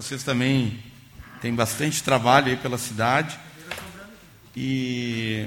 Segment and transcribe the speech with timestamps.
[0.00, 0.78] Vocês também
[1.42, 3.38] têm bastante trabalho aí pela cidade.
[4.56, 5.46] E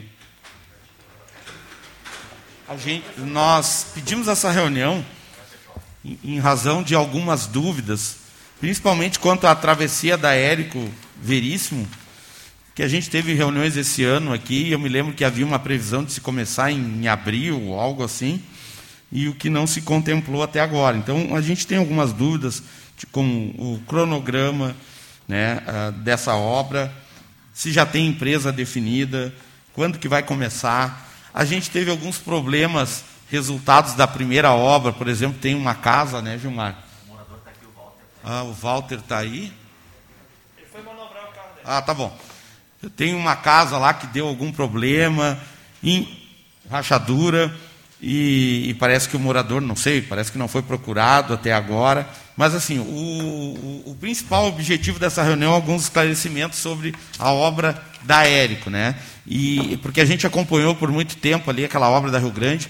[2.70, 5.04] a gente, nós pedimos essa reunião
[6.06, 8.18] em, razão de algumas dúvidas,
[8.60, 10.88] principalmente quanto à travessia da Érico
[11.20, 11.88] Veríssimo,
[12.76, 16.04] que a gente teve reuniões esse ano aqui, eu me lembro que havia uma previsão
[16.04, 18.40] de se começar em, abril, algo assim,
[19.12, 20.96] e o que não se contemplou até agora.
[20.96, 22.62] Então, a gente tem algumas dúvidas
[23.12, 24.76] com o cronograma
[25.28, 25.62] né,
[25.98, 26.94] dessa obra,
[27.54, 29.34] se já tem empresa definida,
[29.74, 31.10] quando que vai começar.
[31.34, 36.38] A gente teve alguns problemas, resultados da primeira obra, por exemplo, tem uma casa, né,
[36.38, 36.78] Gilmar?
[37.06, 38.04] O morador está aqui, o Walter.
[38.24, 39.52] Ah, o Walter está aí?
[40.58, 41.66] Ele foi manobrar o carro dele.
[41.66, 42.16] Ah, tá bom.
[42.96, 45.40] Tenho uma casa lá que deu algum problema,
[45.82, 46.08] em
[46.70, 47.54] rachadura,
[48.02, 52.08] e, e, parece que o morador, não sei, parece que não foi procurado até agora.
[52.36, 57.82] Mas, assim, o, o, o, principal objetivo dessa reunião é alguns esclarecimentos sobre a obra
[58.02, 58.96] da Érico, né?
[59.26, 62.68] E, porque a gente acompanhou por muito tempo ali aquela obra da Rio Grande,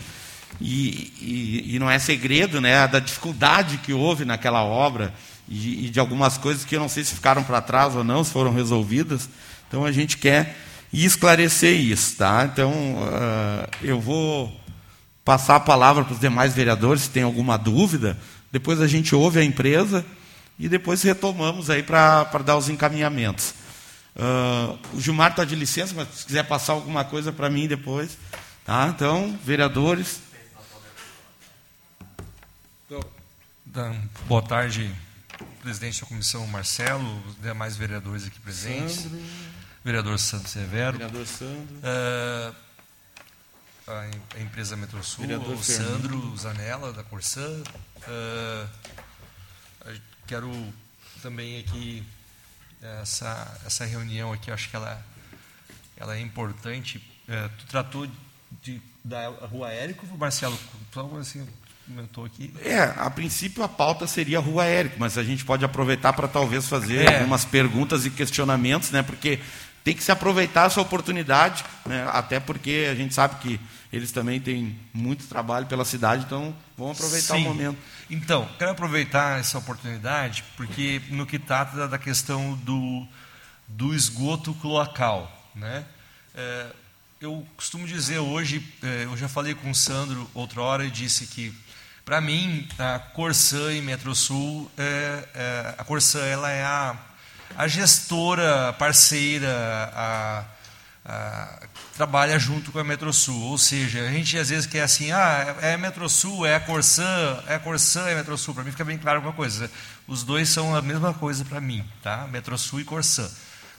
[0.60, 5.14] e, e, e não é segredo, né, da dificuldade que houve naquela obra,
[5.48, 8.32] e, de algumas coisas que eu não sei se ficaram para trás ou não, se
[8.32, 9.30] foram resolvidas.
[9.68, 10.58] Então, a gente quer
[10.92, 12.50] esclarecer isso, tá?
[12.52, 14.54] Então, uh, eu vou
[15.26, 18.18] passar a palavra para os demais vereadores, se tem alguma dúvida.
[18.54, 20.06] Depois a gente ouve a empresa
[20.60, 23.56] e depois retomamos aí para dar os encaminhamentos.
[24.16, 28.16] Uh, o Gilmar está de licença, mas se quiser passar alguma coisa para mim depois.
[28.64, 28.94] Tá?
[28.96, 30.22] Então, vereadores.
[33.68, 34.94] Então, boa tarde,
[35.64, 38.98] presidente da comissão Marcelo, os demais vereadores aqui presentes.
[38.98, 39.20] Sandro.
[39.84, 41.00] Vereador Santos Severo.
[41.00, 41.76] Vereador Sandro.
[41.78, 42.56] Uh,
[43.88, 47.62] a empresa Metrosul, Vereador o Sandro Zanella, da Corsã.
[48.08, 48.68] Uh,
[50.26, 50.52] quero
[51.22, 52.04] também aqui,
[53.02, 55.04] essa, essa reunião aqui, acho que ela,
[55.98, 56.98] ela é importante.
[57.28, 58.08] Uh, tu tratou
[58.62, 60.58] de, da Rua Érico, Marcelo?
[61.20, 61.48] Assim,
[61.86, 62.54] comentou aqui.
[62.64, 66.28] É, a princípio a pauta seria a Rua Érico, mas a gente pode aproveitar para
[66.28, 67.18] talvez fazer é.
[67.18, 69.04] algumas perguntas e questionamentos, né?
[69.04, 69.40] Porque
[69.84, 72.08] tem que se aproveitar essa oportunidade, né?
[72.12, 73.60] até porque a gente sabe que
[73.94, 77.46] eles também têm muito trabalho pela cidade, então vamos aproveitar Sim.
[77.46, 77.78] o momento.
[78.10, 83.08] Então, quero aproveitar essa oportunidade, porque no que trata da questão do,
[83.68, 85.32] do esgoto cloacal.
[85.54, 85.86] Né?
[86.34, 86.68] É,
[87.22, 91.28] eu costumo dizer hoje, é, eu já falei com o Sandro outra hora e disse
[91.28, 91.54] que,
[92.04, 96.98] para mim, a Corsã e Metrosul, é, é, a Corsã ela é a
[97.56, 99.48] a gestora parceira
[99.96, 100.44] a,
[101.06, 101.60] a,
[101.94, 103.42] trabalha junto com a Metrosul.
[103.44, 107.44] Ou seja, a gente às vezes quer assim, ah, é a Metrosul, é a Corsã,
[107.48, 108.54] é a Corsã, é a Metrosul.
[108.54, 109.70] Para mim fica bem claro uma coisa.
[110.08, 112.28] Os dois são a mesma coisa para mim, tá?
[112.28, 113.30] Metrosul e Corsã.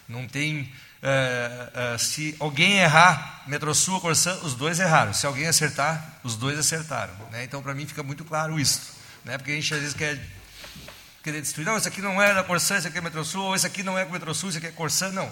[0.09, 0.73] Não tem.
[1.03, 5.13] Uh, uh, se alguém errar Metrosul ou Corsã, os dois erraram.
[5.13, 7.13] Se alguém acertar, os dois acertaram.
[7.31, 7.45] Né?
[7.45, 8.95] Então, para mim, fica muito claro isso.
[9.23, 9.37] Né?
[9.37, 10.19] Porque a gente às vezes quer
[11.23, 11.67] querer destruir.
[11.67, 13.99] Não, isso aqui não é da Corsã, isso aqui é Metrosul, ou isso aqui não
[13.99, 15.11] é Metrosul, isso aqui é Corsã.
[15.11, 15.31] Não.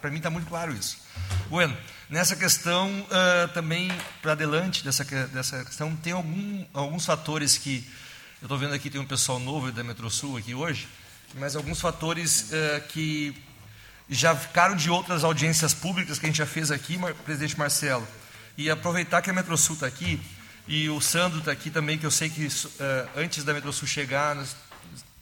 [0.00, 0.98] Para mim está muito claro isso.
[1.48, 1.76] Bueno,
[2.08, 3.90] nessa questão, uh, também
[4.22, 7.86] para adelante dessa, dessa questão, tem algum, alguns fatores que.
[8.40, 10.86] Eu estou vendo aqui, tem um pessoal novo da Metrosul aqui hoje,
[11.34, 13.34] mas alguns fatores uh, que
[14.08, 18.06] já ficaram de outras audiências públicas que a gente já fez aqui, presidente Marcelo.
[18.56, 20.20] E aproveitar que a Metrosul está aqui,
[20.68, 22.50] e o Sandro está aqui também, que eu sei que uh,
[23.16, 24.54] antes da Metrosul chegar, nós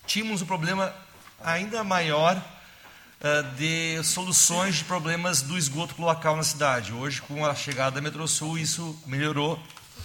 [0.07, 0.95] tínhamos um problema
[1.43, 2.43] ainda maior
[3.57, 6.93] de soluções de problemas do esgoto cloacal na cidade.
[6.93, 9.61] Hoje, com a chegada da Metrosul, isso melhorou,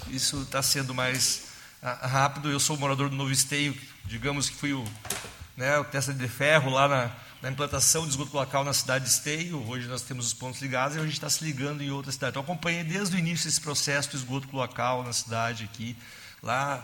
[0.09, 1.47] isso está sendo mais
[1.83, 2.49] uh, rápido.
[2.49, 4.83] Eu sou morador do Novo Esteio, digamos que fui o,
[5.57, 7.11] né, o testa de ferro lá na,
[7.41, 9.67] na implantação de esgoto cloacal na cidade de Esteio.
[9.67, 12.31] Hoje nós temos os pontos ligados e a gente está se ligando em outras cidades.
[12.31, 15.97] Então, acompanhei desde o início esse processo do esgoto cloacal na cidade aqui,
[16.41, 16.83] lá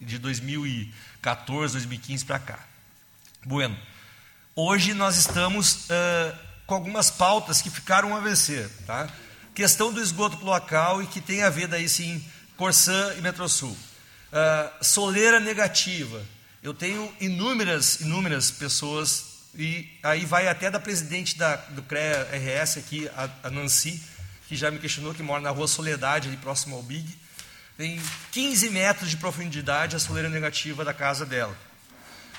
[0.00, 2.58] de 2014, 2015 para cá.
[3.44, 3.78] Bueno,
[4.60, 6.36] hoje nós estamos uh,
[6.66, 8.68] com algumas pautas que ficaram a vencer.
[8.84, 9.08] Tá?
[9.54, 12.24] Questão do esgoto cloacal e que tem a ver daí sim
[12.56, 13.70] Corsã e Metrosul.
[13.70, 16.20] Uh, soleira negativa.
[16.60, 22.78] Eu tenho inúmeras, inúmeras pessoas, e aí vai até da presidente da, do CREA RS
[22.78, 24.02] aqui, a, a Nancy,
[24.48, 27.16] que já me questionou, que mora na rua Soledade, ali próximo ao Big.
[27.76, 31.56] Tem 15 metros de profundidade a soleira negativa da casa dela.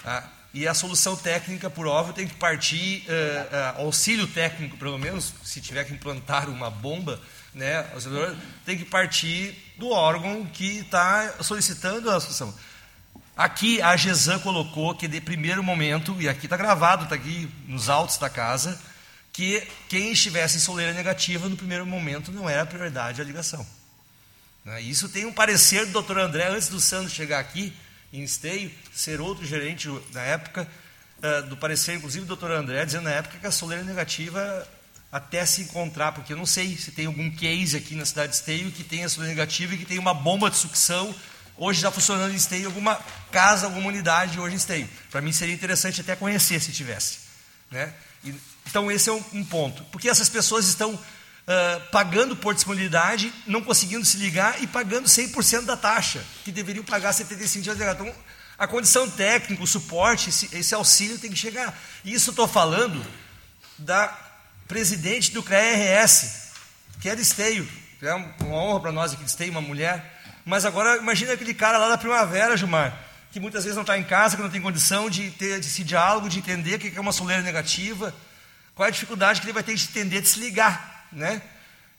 [0.04, 4.98] Ah, e a solução técnica, por óbvio, tem que partir, uh, uh, auxílio técnico, pelo
[4.98, 7.20] menos, se tiver que implantar uma bomba,
[7.54, 7.86] né,
[8.66, 12.54] tem que partir do órgão que está solicitando a solução.
[13.38, 17.88] Aqui a Gesan colocou que de primeiro momento, e aqui está gravado, está aqui nos
[17.88, 18.80] altos da casa,
[19.32, 23.66] que quem estivesse em soleira negativa no primeiro momento não era prioridade a ligação.
[24.66, 24.82] Né?
[24.82, 27.74] Isso tem um parecer do doutor André, antes do Sandro chegar aqui,
[28.12, 30.68] em esteio, ser outro gerente na época,
[31.18, 34.68] uh, do parecer, inclusive, do doutor André, dizendo na época que a soleira negativa
[35.12, 38.36] até se encontrar, porque eu não sei se tem algum case aqui na cidade de
[38.36, 41.14] Esteio que tenha soleira negativa e que tem uma bomba de sucção
[41.60, 42.96] hoje já funcionando em Esteio, alguma
[43.32, 44.90] casa, alguma unidade hoje em Esteio.
[45.12, 47.20] Para mim seria interessante até conhecer se tivesse.
[47.70, 47.94] Né?
[48.24, 48.34] E,
[48.68, 49.84] então esse é um, um, ponto.
[49.86, 50.98] Porque essas pessoas estão
[51.50, 56.86] uh, pagando por disponibilidade, não conseguindo se ligar e pagando 100% da taxa, que deveriam
[56.86, 57.78] pagar 75 dias.
[57.80, 58.14] Então,
[58.58, 61.78] a condição técnica, o suporte, esse, esse auxílio tem que chegar.
[62.06, 63.04] E isso estou falando
[63.78, 64.16] da
[64.68, 66.52] presidente do CREA-RS,
[67.02, 67.68] que é de Esteio.
[68.02, 70.22] É uma honra para nós aqui de Esteio, uma mulher.
[70.46, 72.98] Mas agora imagina aquele cara lá da primavera, Gilmar,
[73.32, 76.30] que muitas vezes não está em casa, que não tem condição de ter esse diálogo,
[76.30, 78.14] de entender o que é uma soleira negativa,
[78.76, 81.42] qual é a dificuldade que ele vai ter de entender, de se ligar, né?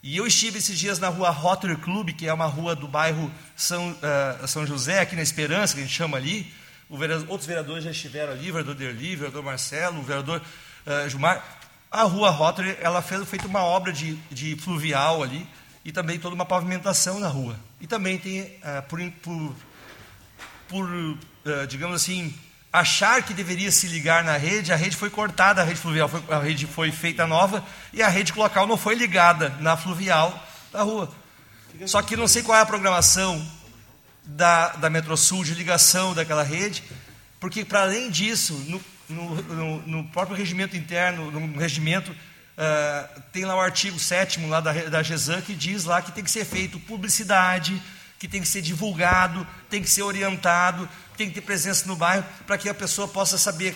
[0.02, 3.30] E eu estive esses dias na rua Rotary Club, que é uma rua do bairro
[3.54, 6.50] São, uh, São José, aqui na Esperança, que a gente chama ali.
[6.88, 11.08] Vereador, outros vereadores já estiveram ali, o vereador Derli, o vereador Marcelo, o vereador uh,
[11.08, 11.44] Gilmar.
[11.90, 15.46] A rua Rotary, ela fez feito uma obra de, de fluvial ali
[15.84, 17.54] e também toda uma pavimentação na rua.
[17.78, 19.54] E também tem, uh, por, por,
[20.68, 21.18] por
[21.68, 22.34] digamos assim,
[22.72, 26.22] achar que deveria se ligar na rede, a rede foi cortada, a rede fluvial foi,
[26.28, 30.82] a rede foi feita nova e a rede local não foi ligada na fluvial da
[30.82, 31.10] rua.
[31.86, 33.44] Só que não sei qual é a programação
[34.24, 36.84] da, da Metrosul de ligação daquela rede,
[37.40, 43.56] porque para além disso, no, no, no, próprio regimento interno, no regimento, uh, tem lá
[43.56, 46.78] o artigo 7 lá da, da GESAN que diz lá que tem que ser feito
[46.80, 47.80] publicidade,
[48.20, 50.86] que tem que ser divulgado, tem que ser orientado,
[51.16, 53.74] tem que ter presença no bairro para que a pessoa possa saber.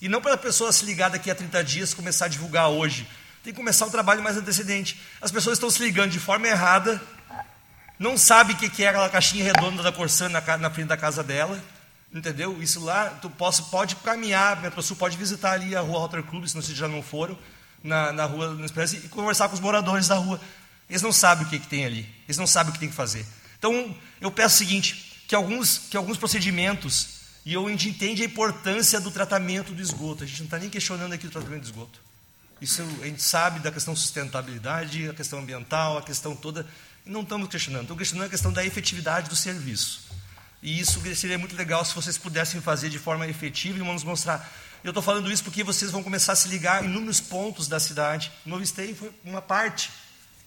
[0.00, 3.06] E não para a pessoa se ligar daqui a 30 dias começar a divulgar hoje.
[3.44, 4.98] Tem que começar o trabalho mais antecedente.
[5.20, 7.02] As pessoas estão se ligando de forma errada,
[7.98, 10.40] não sabe o que é aquela caixinha redonda da Corsan na,
[10.70, 11.62] frente da casa dela.
[12.14, 12.62] Entendeu?
[12.62, 16.54] Isso lá, tu posso, pode caminhar, Metrosul pode visitar ali a rua Rotary Club, se
[16.54, 17.38] vocês já não foram,
[17.84, 20.40] na, na rua na Esperança, e conversar com os moradores da rua.
[20.88, 22.94] Eles não sabem o que, que tem ali, eles não sabem o que tem que
[22.94, 23.26] fazer.
[23.62, 28.20] Então, eu peço o seguinte, que alguns, que alguns procedimentos, e eu, a gente entende
[28.20, 31.60] a importância do tratamento do esgoto, a gente não está nem questionando aqui o tratamento
[31.60, 32.00] do esgoto.
[32.60, 36.66] Isso a gente sabe da questão sustentabilidade, a questão ambiental, a questão toda,
[37.06, 40.10] e não estamos questionando, estamos questionando a questão da efetividade do serviço.
[40.60, 44.52] E isso seria muito legal se vocês pudessem fazer de forma efetiva e vamos mostrar.
[44.82, 47.78] Eu estou falando isso porque vocês vão começar a se ligar em inúmeros pontos da
[47.78, 48.32] cidade.
[48.44, 49.88] Novo Esteio foi uma parte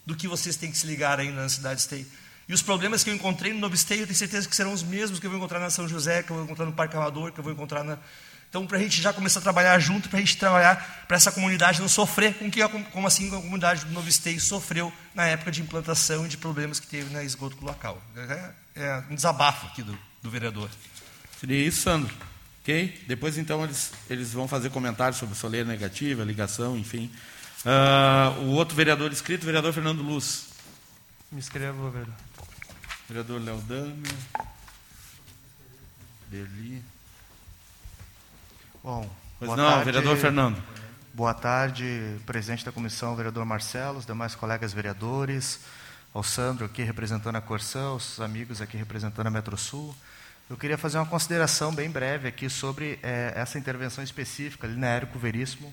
[0.04, 2.06] do que vocês têm que se ligar ainda na cidade de Esteio.
[2.48, 4.82] E os problemas que eu encontrei no Novo Esteio, eu tenho certeza que serão os
[4.82, 7.32] mesmos que eu vou encontrar na São José, que eu vou encontrar no Parque Amador,
[7.32, 7.98] que eu vou encontrar na.
[8.48, 11.32] Então, para a gente já começar a trabalhar junto, para a gente trabalhar para essa
[11.32, 15.50] comunidade não sofrer com que, como assim a comunidade do Novo Esteio sofreu na época
[15.50, 18.00] de implantação e de problemas que teve na esgoto local.
[18.16, 20.70] É, é um desabafo aqui do, do vereador.
[21.40, 22.14] Seria isso, Sandro.
[22.62, 23.04] Ok?
[23.06, 27.10] Depois, então, eles, eles vão fazer comentários sobre soleira negativa, ligação, enfim.
[27.64, 30.46] Uh, o outro vereador inscrito, o vereador Fernando Luz.
[31.30, 32.14] Me inscrevo, vereador.
[33.08, 34.02] Vereador Léo Dami.
[36.28, 36.82] Deli.
[38.82, 39.08] Bom,
[39.38, 40.62] pois não, tarde, vereador Fernando.
[41.14, 45.60] Boa tarde, presidente da comissão, vereador Marcelo, os demais colegas vereadores,
[46.12, 49.94] ao Sandro aqui representando a Corsã, os amigos aqui representando a Metrosul.
[50.50, 54.88] Eu queria fazer uma consideração bem breve aqui sobre é, essa intervenção específica ali na
[54.88, 55.72] Érico Veríssimo,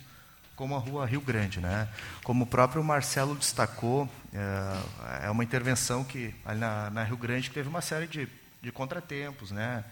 [0.56, 1.60] como a rua Rio Grande.
[1.60, 1.88] Né?
[2.24, 7.70] Como o próprio Marcelo destacou, é, é uma intervenção que, na, na, Rio Grande, teve
[7.70, 8.28] uma série de,
[8.62, 9.84] de contratempos, né?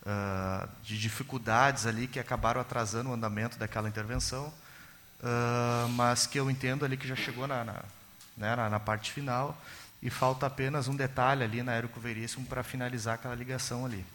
[0.00, 6.48] Uh, de dificuldades ali que acabaram atrasando o andamento daquela intervenção, uh, mas que eu
[6.48, 7.82] entendo ali que já chegou na, na,
[8.36, 9.58] né, na, na parte final
[10.00, 14.06] e falta apenas um detalhe ali na Érico Veríssimo para finalizar aquela ligação ali.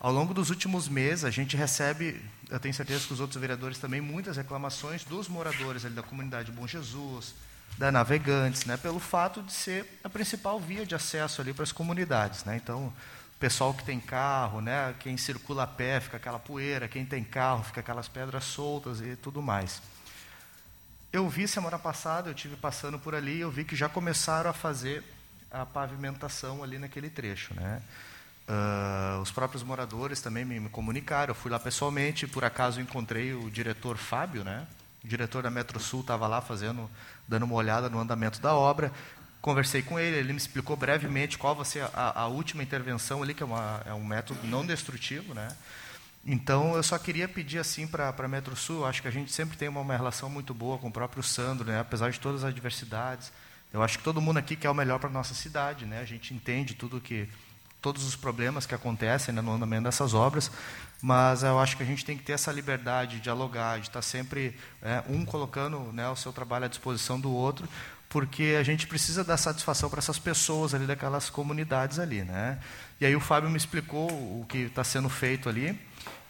[0.00, 3.76] Ao longo dos últimos meses, a gente recebe, eu tenho certeza que os outros vereadores
[3.76, 7.34] também, muitas reclamações dos moradores ali da comunidade Bom Jesus,
[7.76, 11.70] da Navegantes, né, pelo fato de ser a principal via de acesso ali para as
[11.70, 12.44] comunidades.
[12.44, 12.56] Né?
[12.56, 17.04] Então, o pessoal que tem carro, né, quem circula a pé, fica aquela poeira, quem
[17.04, 19.82] tem carro, fica aquelas pedras soltas e tudo mais.
[21.12, 24.54] Eu vi semana passada, eu tive passando por ali, eu vi que já começaram a
[24.54, 25.04] fazer
[25.50, 27.82] a pavimentação ali naquele trecho, né?
[28.50, 31.30] Uh, os próprios moradores também me, me, comunicaram.
[31.30, 34.66] Eu fui lá pessoalmente, por acaso encontrei o diretor Fábio, né?
[35.04, 36.90] O diretor da Metro Sul estava lá fazendo,
[37.28, 38.90] dando uma olhada no andamento da obra.
[39.40, 43.34] conversei com ele, ele me explicou brevemente qual vai ser a, a última intervenção ali,
[43.34, 45.56] que é, uma, é um método não destrutivo, né?
[46.26, 49.56] Então, eu só queria pedir assim para a Metro Sul, acho que a gente sempre
[49.56, 51.78] tem uma, uma, relação muito boa com o próprio Sandro, né?
[51.78, 53.32] apesar de todas as adversidades.
[53.72, 56.00] Eu acho que todo mundo aqui quer o melhor para a nossa cidade, né?
[56.00, 57.28] a gente entende tudo que,
[57.80, 60.50] todos os problemas que acontecem né, no andamento dessas obras,
[61.02, 64.02] mas eu acho que a gente tem que ter essa liberdade de dialogar, de estar
[64.02, 67.68] sempre é, um colocando né, o seu trabalho à disposição do outro,
[68.08, 72.58] porque a gente precisa dar satisfação para essas pessoas ali daquelas comunidades ali, né?
[73.00, 75.78] E aí o Fábio me explicou o que está sendo feito ali,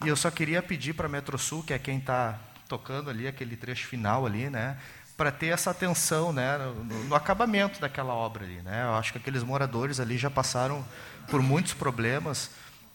[0.04, 2.38] e eu só queria pedir para a Metrosul, que é quem está
[2.68, 4.76] tocando ali aquele trecho final ali, né?
[5.16, 6.56] Para ter essa atenção, né?
[6.58, 8.84] No, no, acabamento daquela obra ali, né?
[8.84, 10.84] Eu acho que aqueles moradores ali já passaram
[11.28, 12.50] por muitos problemas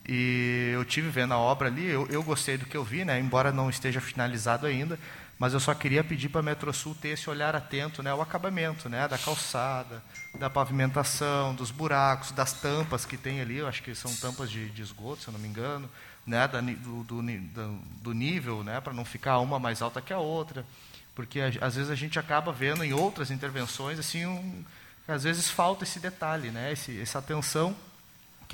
[0.07, 3.19] e eu tive vendo a obra ali, eu, eu gostei do que eu vi, né?
[3.19, 4.99] Embora não esteja finalizado ainda,
[5.37, 8.87] mas eu só queria pedir para a Metrosul ter esse olhar atento, né, ao acabamento,
[8.87, 10.01] né, da calçada,
[10.39, 14.69] da pavimentação, dos buracos, das tampas que tem ali, eu acho que são tampas de,
[14.69, 15.89] de esgoto, se eu não me engano,
[16.25, 17.21] né, da, do, do,
[18.01, 20.65] do, nível, né, para não ficar uma mais alta que a outra,
[21.13, 24.63] porque às vezes a gente acaba vendo em outras intervenções assim, um,
[25.05, 27.75] às vezes falta esse detalhe, né, esse, essa atenção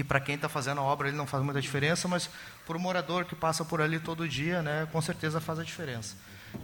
[0.02, 2.28] que para quem está fazendo a obra ele não faz muita diferença, mas
[2.66, 6.16] para o morador que passa por ali todo dia, né, com certeza faz a diferença.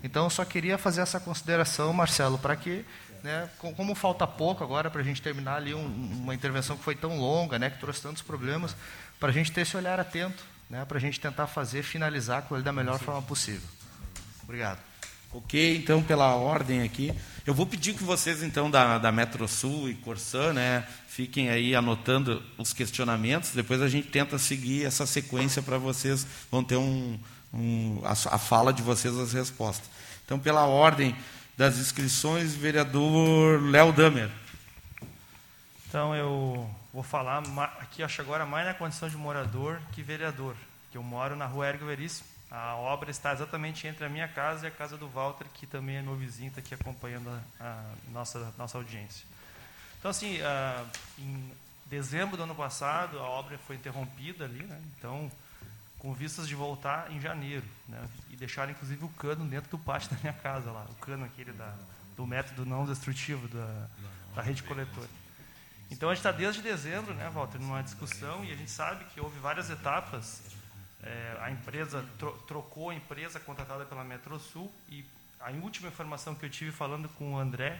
[0.03, 2.83] Então, eu só queria fazer essa consideração, Marcelo, para que,
[3.23, 6.95] né, como falta pouco agora para a gente terminar ali um, uma intervenção que foi
[6.95, 8.75] tão longa, né, que trouxe tantos problemas,
[9.19, 12.55] para a gente ter esse olhar atento, né, para a gente tentar fazer, finalizar com
[12.55, 13.67] ele da melhor forma possível.
[14.43, 14.79] Obrigado.
[15.33, 17.13] Ok, então, pela ordem aqui,
[17.45, 22.41] eu vou pedir que vocês, então, da, da Metrosul e Corsã, né, fiquem aí anotando
[22.57, 27.19] os questionamentos, depois a gente tenta seguir essa sequência para vocês, vão ter um
[27.53, 29.89] um, a, a, fala de vocês, as respostas.
[30.25, 31.15] Então, pela ordem
[31.57, 34.29] das inscrições, vereador Léo Damer.
[35.87, 37.43] Então, eu vou falar
[37.79, 40.55] aqui, acho agora, mais na condição de morador que vereador,
[40.91, 42.27] que eu moro na rua Ergo Veríssimo.
[42.49, 45.97] A obra está exatamente entre a minha casa e a casa do Walter, que também
[45.97, 49.25] é meu vizinho, está aqui acompanhando a, a nossa, nossa audiência.
[49.99, 50.87] Então, assim, uh,
[51.19, 51.51] em
[51.85, 54.81] dezembro do ano passado, a obra foi interrompida ali, né?
[54.97, 55.31] então
[55.99, 58.07] com vistas de voltar em janeiro, né?
[58.29, 61.51] e deixar inclusive o cano dentro do pátio da minha casa lá, o cano aquele
[61.51, 61.73] da,
[62.15, 63.87] do método não destrutivo da,
[64.35, 65.09] da rede coletora.
[65.89, 69.21] Então a gente está desde dezembro, né, Walter, numa discussão e a gente sabe que
[69.21, 70.41] houve várias etapas.
[71.07, 75.05] É, a empresa tro trocou a empresa contratada pela Metrosul e
[75.39, 77.79] a última informação que eu tive falando com o André,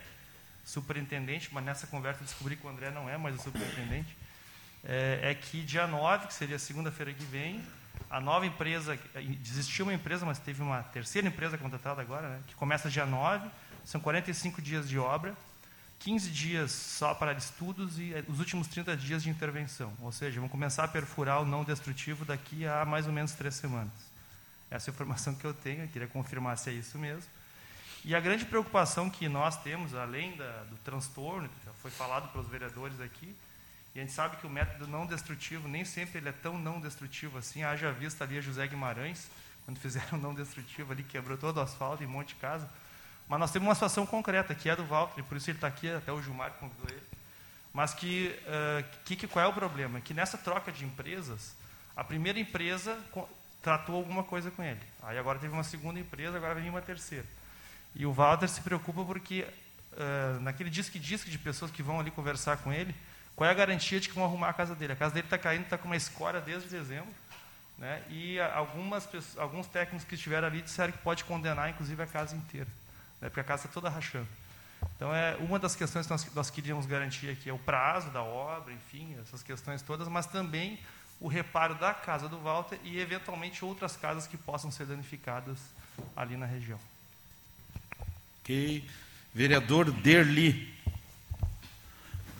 [0.63, 4.15] superintendente, mas nessa conversa eu descobri que o André não é mais o superintendente,
[4.84, 7.62] é, é que dia 9, que seria segunda-feira que vem,
[8.10, 8.98] a nova empresa,
[9.41, 13.50] desistiu uma empresa, mas teve uma terceira empresa contratada agora, né, que começa dia 9,
[13.84, 15.36] são 45 dias de obra,
[16.00, 19.94] 15 dias só para estudos e eh, os últimos 30 dias de intervenção.
[20.01, 23.56] Ou seja, vão começar a perfurar o não destrutivo daqui a mais ou menos três
[23.56, 23.92] semanas.
[24.70, 27.30] Essa é a informação que eu tenho, eu queria confirmar se é isso mesmo.
[28.06, 32.32] E a grande preocupação que nós temos, além da, do transtorno, que já foi falado
[32.32, 33.36] pelos vereadores aqui,
[33.96, 36.80] e a gente sabe que o método não destrutivo nem sempre ele é tão não
[36.80, 37.63] destrutivo assim.
[37.63, 39.27] Haja vista ali a José Guimarães,
[39.66, 42.70] quando fizeram não destrutivo ali, quebrou todo o asfalto em um monte de casa.
[43.27, 45.89] Mas nós temos uma situação concreta, que é do Walter, por isso ele está aqui,
[45.89, 47.03] até o Gilmar convidou ele.
[47.74, 50.00] Mas que, uh, que, qual é o problema?
[50.01, 51.55] Que nessa troca de empresas,
[51.96, 52.98] a primeira empresa
[53.62, 54.79] tratou alguma coisa com ele.
[55.03, 57.25] Aí agora teve uma segunda empresa, agora vem uma terceira.
[57.93, 59.46] E o Walter se preocupa porque,
[59.93, 62.96] uh, naquele disque-disque de pessoas que vão ali conversar com ele,
[63.36, 64.93] qual é a garantia de que vão arrumar a casa dele?
[64.93, 67.13] A casa dele está caindo, está com uma escória desde dezembro.
[67.77, 68.01] Né?
[68.10, 69.07] E algumas,
[69.38, 72.67] alguns técnicos que estiveram ali disseram que pode condenar, inclusive, a casa inteira.
[73.21, 73.29] Né?
[73.29, 74.27] Porque a casa está toda rachando.
[74.95, 78.21] Então, é uma das questões que nós, nós queríamos garantir aqui é o prazo da
[78.21, 80.79] obra, enfim, essas questões todas, mas também
[81.19, 85.57] o reparo da casa do Walter e, eventualmente, outras casas que possam ser danificadas
[86.15, 86.79] ali na região.
[88.41, 88.88] Ok.
[89.33, 90.74] Vereador Derli.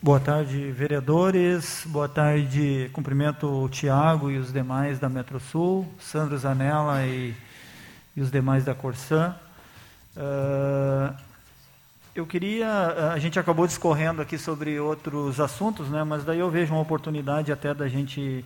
[0.02, 1.84] Boa tarde, vereadores.
[1.88, 7.36] Boa tarde, cumprimento o Tiago e os demais da Metrosul, Sandro Zanella e,
[8.16, 9.36] e os demais da Corsã.
[10.18, 11.14] Uh,
[12.16, 16.74] eu queria, a gente acabou discorrendo aqui sobre outros assuntos, né, mas daí eu vejo
[16.74, 18.44] uma oportunidade até da gente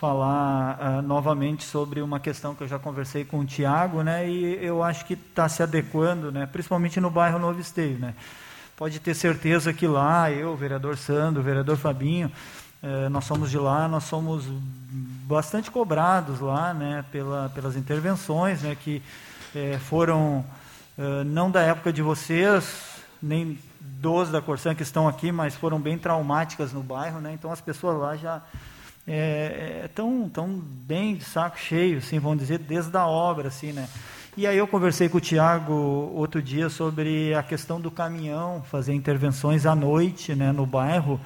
[0.00, 4.58] falar uh, novamente sobre uma questão que eu já conversei com o Tiago, né, e
[4.64, 8.14] eu acho que está se adequando, né, principalmente no bairro Novo Esteio, né.
[8.76, 12.32] Pode ter certeza que lá, eu, o vereador Sandro, o vereador Fabinho,
[12.82, 14.44] eh, nós somos de lá, nós somos
[15.24, 19.00] bastante cobrados lá, né, pela, pelas intervenções, né, que
[19.54, 20.44] eh, foram
[21.02, 25.80] eh, não da época de vocês, nem dos da Corsan que estão aqui, mas foram
[25.80, 27.32] bem traumáticas no bairro, né?
[27.32, 28.40] Então as pessoas lá já
[29.84, 33.88] estão é, tão bem de saco cheio, assim, vamos dizer, desde a obra, assim, né?
[34.36, 35.72] E aí eu conversei com o Tiago
[36.14, 41.20] outro dia sobre a questão do caminhão, fazer intervenções à noite, né, no bairro.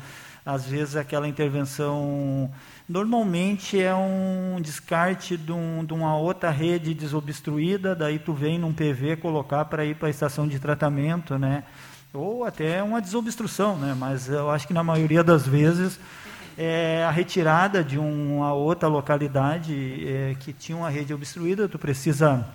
[0.44, 2.50] Às vezes aquela intervenção
[2.88, 8.72] normalmente é um descarte de, um, de uma outra rede desobstruída, daí tu vem num
[8.72, 11.64] PV colocar para ir para a estação de tratamento, né?
[12.14, 13.94] Ou até uma desobstrução, né?
[13.98, 15.98] Mas eu acho que na maioria das vezes
[16.56, 22.46] é, a retirada de uma outra localidade é, que tinha uma rede obstruída, tu precisa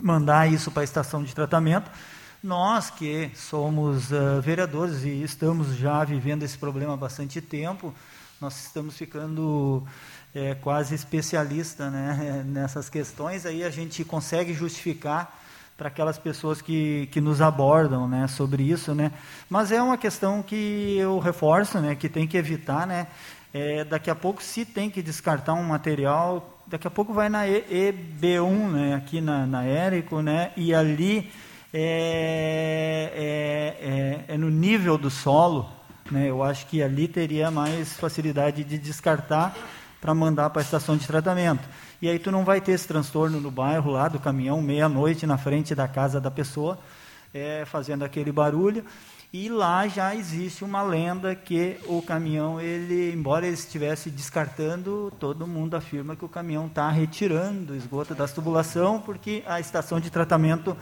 [0.00, 1.90] mandar isso para a estação de tratamento.
[2.42, 7.92] Nós que somos uh, vereadores e estamos já vivendo esse problema há bastante tempo,
[8.40, 9.82] nós estamos ficando
[10.34, 15.42] é, quase especialista né, nessas questões, aí a gente consegue justificar
[15.76, 19.12] para aquelas pessoas que, que nos abordam né, sobre isso, né?
[19.48, 23.08] Mas é uma questão que eu reforço, né, que tem que evitar, né?
[23.52, 27.46] É, daqui a pouco, se tem que descartar um material, daqui a pouco vai na
[27.46, 31.30] EB1, né, aqui na, na Érico, né, e ali
[31.72, 33.12] é,
[34.28, 35.70] é, é, é no nível do solo,
[36.10, 39.56] né, eu acho que ali teria mais facilidade de descartar
[40.00, 41.68] para mandar para a estação de tratamento.
[42.00, 45.38] E aí tu não vai ter esse transtorno no bairro lá do caminhão, meia-noite, na
[45.38, 46.78] frente da casa da pessoa,
[47.32, 48.84] é, fazendo aquele barulho.
[49.32, 55.46] E lá já existe uma lenda que o caminhão, ele, embora ele estivesse descartando, todo
[55.46, 60.10] mundo afirma que o caminhão está retirando o esgoto da tubulação, porque a estação de
[60.10, 60.76] tratamento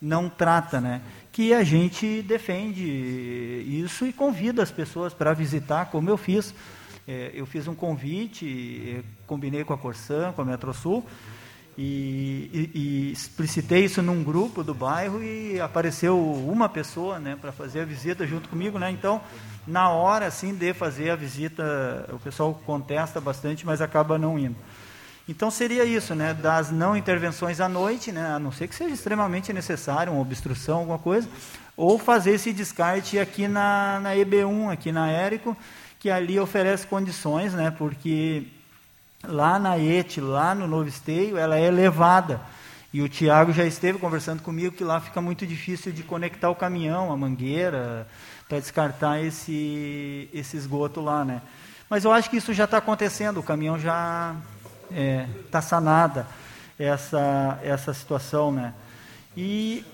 [0.00, 1.00] não trata, né?
[1.36, 6.54] Que a gente defende isso e convida as pessoas para visitar, como eu fiz
[7.06, 11.04] é, eu fiz um convite, combinei com a Corsan, com a Metrosul,
[11.76, 17.52] e, e, e, explicitei isso num grupo do bairro e apareceu uma pessoa né, para
[17.52, 18.78] fazer a visita junto comigo.
[18.78, 18.90] Né?
[18.90, 19.20] Então,
[19.66, 24.56] na hora assim, de fazer a visita, o pessoal contesta bastante, mas acaba não indo.
[25.28, 28.94] Então seria isso, né, das não intervenções à noite, né, a não ser que seja
[28.94, 31.28] extremamente necessário, uma obstrução, alguma coisa,
[31.76, 35.56] ou fazer esse descarte aqui na, na EB1, aqui na Érico,
[35.98, 38.46] que ali oferece condições, né, porque
[39.24, 42.40] lá na ET, lá no Novo Esteio, ela é elevada.
[42.92, 46.54] E o Tiago já esteve conversando comigo que lá fica muito difícil de conectar o
[46.54, 48.06] caminhão, a mangueira,
[48.48, 51.42] para descartar esse, esse esgoto lá, né?
[51.90, 54.36] Mas eu acho que isso já está acontecendo, o caminhão já
[54.90, 56.26] está é, tá sanada
[56.78, 58.74] essa, essa situação, né?
[59.36, 59.84] E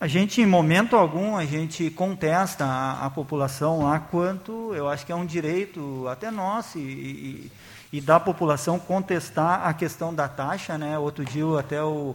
[0.00, 5.06] a gente, em momento algum, a gente contesta a, a, população lá quanto, eu acho
[5.06, 7.52] que é um direito até nosso e, e,
[7.90, 10.98] e, da população contestar a questão da taxa, né?
[10.98, 12.14] Outro dia até o,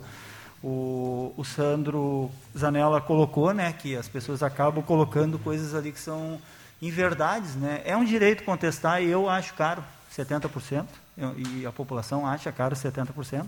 [0.64, 3.74] o, o Sandro Zanella colocou, né?
[3.74, 6.40] Que as pessoas acabam colocando coisas ali que são
[6.82, 7.82] inverdades, né?
[7.86, 9.84] É um direito contestar e eu acho caro
[10.16, 10.86] 70%,
[11.38, 13.46] e a população acha caro 70%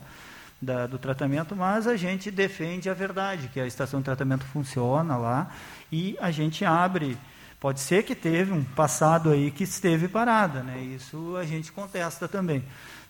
[0.61, 5.17] da, do tratamento, mas a gente defende a verdade, que a estação de tratamento funciona
[5.17, 5.51] lá
[5.91, 7.17] e a gente abre.
[7.59, 10.81] Pode ser que teve um passado aí que esteve parada, né?
[10.81, 12.63] isso a gente contesta também.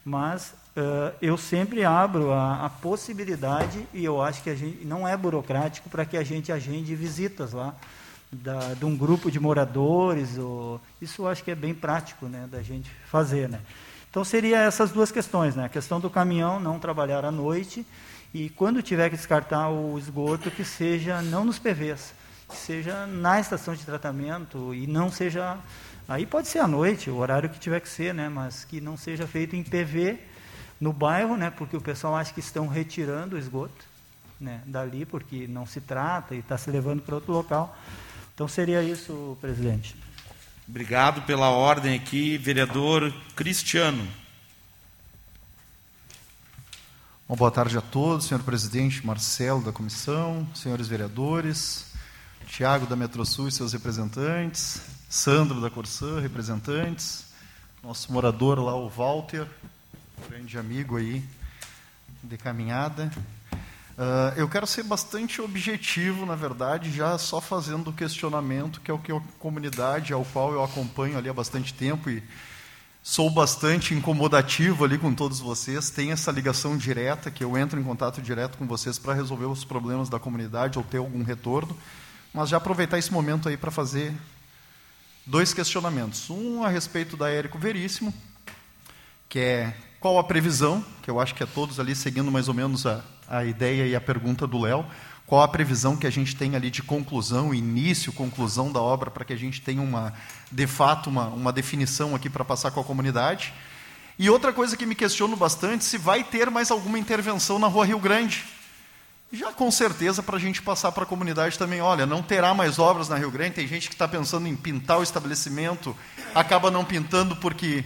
[0.03, 5.07] Mas uh, eu sempre abro a, a, possibilidade, e eu acho que a gente não
[5.07, 7.75] é burocrático, para que a gente agende visitas lá
[8.31, 10.37] da, de um grupo de moradores.
[10.37, 13.47] Ou, isso eu acho que é bem prático né, da gente fazer.
[13.47, 13.59] Né?
[14.11, 15.63] Então seria essas duas questões, né?
[15.63, 17.87] A questão do caminhão não trabalhar à noite
[18.33, 22.13] e quando tiver que descartar o esgoto que seja não nos PVs,
[22.49, 25.57] que seja na estação de tratamento e não seja
[26.09, 28.27] aí pode ser à noite, o horário que tiver que ser, né?
[28.27, 30.19] Mas que não seja feito em PV
[30.77, 31.49] no bairro, né?
[31.49, 33.85] Porque o pessoal acha que estão retirando o esgoto,
[34.37, 34.61] né?
[34.65, 37.77] Dali porque não se trata e está se levando para outro local.
[38.35, 39.95] Então seria isso, presidente.
[40.67, 44.07] Obrigado pela ordem aqui, vereador Cristiano.
[47.27, 51.87] Bom, boa tarde a todos, senhor presidente Marcelo da comissão, senhores vereadores,
[52.47, 57.25] Tiago da Metrosul e seus representantes, Sandro da Corsã, representantes,
[57.83, 59.47] nosso morador lá, o Walter,
[60.29, 61.23] grande amigo aí
[62.23, 63.11] de caminhada,
[63.97, 68.93] Uh, eu quero ser bastante objetivo, na verdade, já só fazendo o questionamento, que é
[68.93, 72.23] o que a comunidade ao qual eu acompanho ali há bastante tempo e
[73.03, 77.83] sou bastante incomodativo ali com todos vocês, tem essa ligação direta, que eu entro em
[77.83, 81.75] contato direto com vocês para resolver os problemas da comunidade ou ter algum retorno,
[82.33, 84.13] mas já aproveitar esse momento aí para fazer
[85.25, 86.29] dois questionamentos.
[86.29, 88.13] Um a respeito da Érico Veríssimo,
[89.27, 92.53] que é qual a previsão, que eu acho que é todos ali seguindo mais ou
[92.53, 94.85] menos a, a ideia e a pergunta do Léo,
[95.25, 99.23] qual a previsão que a gente tem ali de conclusão, início, conclusão da obra, para
[99.23, 100.13] que a gente tenha uma,
[100.51, 103.53] de fato, uma, uma definição aqui para passar com a comunidade.
[104.19, 107.85] E outra coisa que me questiono bastante, se vai ter mais alguma intervenção na Rua
[107.85, 108.43] Rio Grande.
[109.31, 112.77] Já com certeza para a gente passar para a comunidade também, olha, não terá mais
[112.77, 115.95] obras na Rio Grande, tem gente que está pensando em pintar o estabelecimento,
[116.35, 117.85] acaba não pintando porque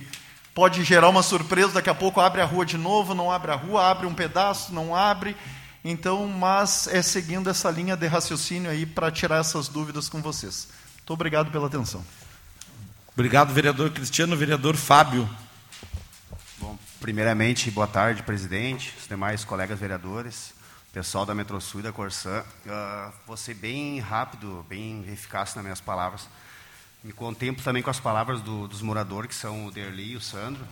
[0.56, 3.56] pode gerar uma surpresa, daqui a pouco abre a rua de novo, não abre a
[3.56, 5.36] rua, abre um pedaço, não abre.
[5.84, 10.70] Então, mas é seguindo essa linha de raciocínio aí para tirar essas dúvidas com vocês.
[10.96, 12.04] Muito obrigado pela atenção.
[13.14, 14.36] Obrigado, vereador Cristiano.
[14.36, 15.30] Vereador Fábio.
[16.58, 20.54] Bom, primeiramente, boa tarde, presidente, os demais colegas vereadores,
[20.94, 22.44] pessoal da Metrosul e da Corsã.
[22.66, 26.30] Uh, vou ser bem rápido, bem eficaz nas minhas palavras.
[27.06, 30.22] Me contemplo também com as palavras do, dos moradores, que são o Derli e o
[30.22, 30.64] Sandro.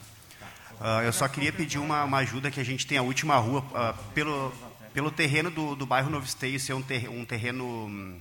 [0.82, 3.60] Uh, eu só queria pedir uma, uma, ajuda que a gente tem a última rua,
[3.60, 4.52] uh, pelo,
[4.96, 8.19] pelo terreno do, do bairro Novo Esteio ser um, ter, um terreno um,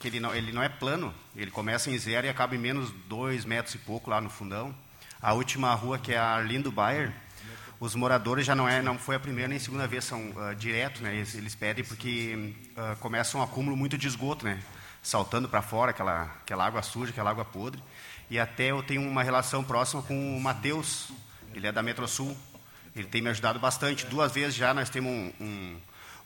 [0.00, 2.90] que ele não, ele não é plano, ele começa em zero e acaba em menos
[3.06, 4.74] dois metros e pouco lá no fundão.
[5.22, 7.12] A última rua, que é a Arlindo Bayer,
[7.78, 10.56] os moradores já não é não foi a primeira nem a segunda vez são uh,
[10.56, 14.60] direto né eles, eles pedem porque uh, começa um acúmulo muito de esgoto né
[15.02, 17.82] saltando para fora aquela aquela água suja aquela água podre
[18.28, 21.10] e até eu tenho uma relação próxima com o Matheus
[21.54, 22.36] ele é da Metrosul
[22.94, 24.06] ele tem me ajudado bastante.
[24.06, 25.76] Duas vezes já nós temos um, um,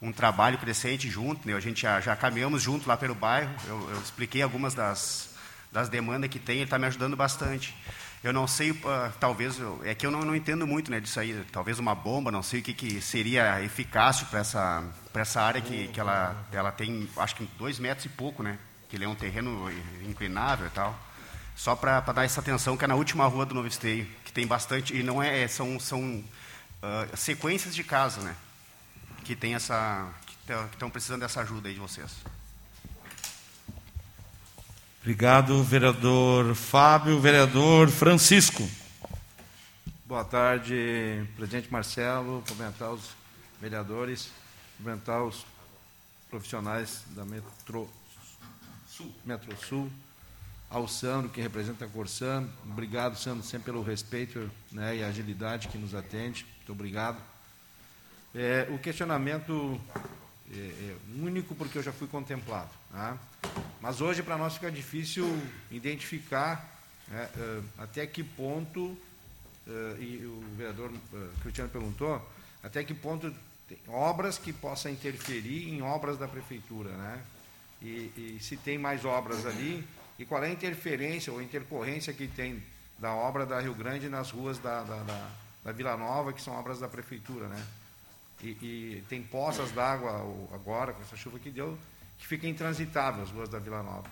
[0.03, 1.47] um trabalho crescente junto.
[1.47, 1.55] Né?
[1.55, 3.55] A gente já, já caminhamos junto lá pelo bairro.
[3.67, 5.31] Eu, eu expliquei algumas das,
[5.71, 6.57] das demandas que tem.
[6.57, 7.77] Ele está me ajudando bastante.
[8.25, 8.77] Eu não sei, uh,
[9.21, 11.45] talvez, é que eu não, não, entendo muito né, disso aí.
[11.53, 14.83] Talvez uma bomba, não sei o que, que seria eficaz para essa,
[15.13, 18.59] essa área que, que ela, ela tem, acho que dois metros e pouco, né?
[18.89, 19.71] Que ele é um terreno
[20.09, 20.99] inclinável e tal.
[21.55, 24.47] Só para dar essa atenção, que é na última rua do Novo Esteio, que tem
[24.47, 28.35] bastante, e não é, são, são uh, sequências de casa, né?
[29.23, 30.09] Que tem essa,
[30.47, 32.11] que estão precisando dessa ajuda aí de vocês.
[35.05, 37.21] Obrigado, vereador Fábio.
[37.21, 38.67] Vereador Francisco.
[40.07, 43.11] Boa tarde, presidente Marcelo, cumprimentar os
[43.61, 44.31] vereadores,
[44.79, 45.45] cumprimentar os
[46.31, 47.87] profissionais da Metro
[48.89, 49.93] Sul, Metro Sul
[50.71, 52.49] ao Sandro, que representa a Corsan.
[52.65, 56.47] Obrigado, Sandro, sempre pelo respeito né, e agilidade que nos atende.
[56.57, 57.19] Muito obrigado.
[58.35, 59.79] É, o questionamento
[60.51, 62.71] é, é, único porque eu já fui contemplado.
[62.91, 63.19] Tá?
[63.81, 65.27] Mas hoje para nós fica difícil
[65.71, 66.69] identificar
[67.09, 68.97] né, é, até que ponto,
[69.67, 72.21] é, e o vereador é, Cristiano perguntou,
[72.63, 73.33] até que ponto
[73.69, 76.91] tem obras que possam interferir em obras da prefeitura.
[76.91, 77.23] Né?
[77.83, 79.87] E, e se tem mais obras ali,
[80.19, 82.63] e qual é a interferência ou intercorrência que tem
[82.99, 85.31] da obra da Rio Grande nas ruas da, da, da
[85.65, 87.67] da Vila Nova, que são obras da prefeitura, né?
[88.43, 90.11] E, e tem poças d'água
[90.53, 91.79] agora, com essa chuva que deu,
[92.25, 94.09] que fica intransitável as ruas da Vila Nova.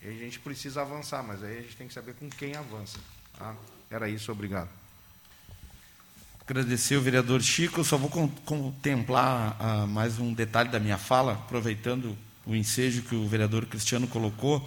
[0.00, 2.98] E a gente precisa avançar, mas aí a gente tem que saber com quem avança.
[3.36, 3.52] Tá?
[3.90, 4.68] Era isso, obrigado.
[6.40, 7.82] Agradecer o vereador Chico.
[7.82, 8.08] só vou
[8.44, 12.16] contemplar uh, mais um detalhe da minha fala, aproveitando
[12.46, 14.66] o ensejo que o vereador Cristiano colocou.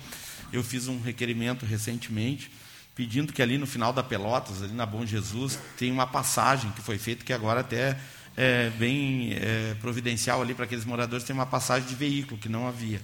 [0.52, 2.52] Eu fiz um requerimento recentemente
[2.94, 6.82] pedindo que ali no final da Pelotas, ali na Bom Jesus, tem uma passagem que
[6.82, 7.98] foi feita, que agora até
[8.36, 12.68] é bem é, providencial ali para aqueles moradores, tem uma passagem de veículo, que não
[12.68, 13.02] havia.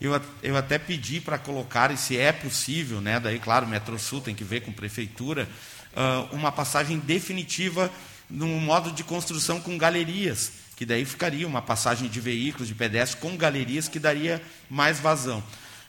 [0.00, 4.20] Eu, eu até pedi para colocar, e se é possível, né, daí, claro, o Metrosul
[4.20, 5.48] tem que ver com prefeitura,
[5.92, 7.90] uh, uma passagem definitiva
[8.28, 13.20] no modo de construção com galerias, que daí ficaria uma passagem de veículos, de pedestres
[13.20, 15.42] com galerias, que daria mais vazão.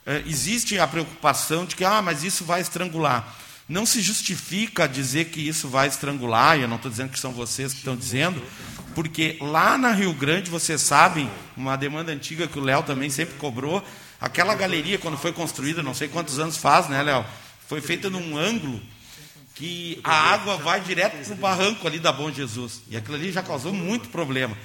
[0.05, 3.33] É, existe a preocupação de que, ah, mas isso vai estrangular.
[3.73, 7.31] Não se justifica dizer que isso vai estrangular, e eu não estou dizendo que são
[7.31, 8.39] vocês que estão dizendo,
[8.93, 13.33] porque lá na Rio Grande, vocês sabem, uma demanda antiga que o Léo também sempre
[13.39, 13.83] cobrou,
[14.21, 17.25] aquela galeria, quando foi construída, não sei quantos anos faz, né, Léo?
[17.67, 18.79] Foi feita num ângulo
[19.55, 22.83] que a água vai direto para o barranco ali da Bom Jesus.
[22.91, 24.55] E aquilo ali já causou muito problema.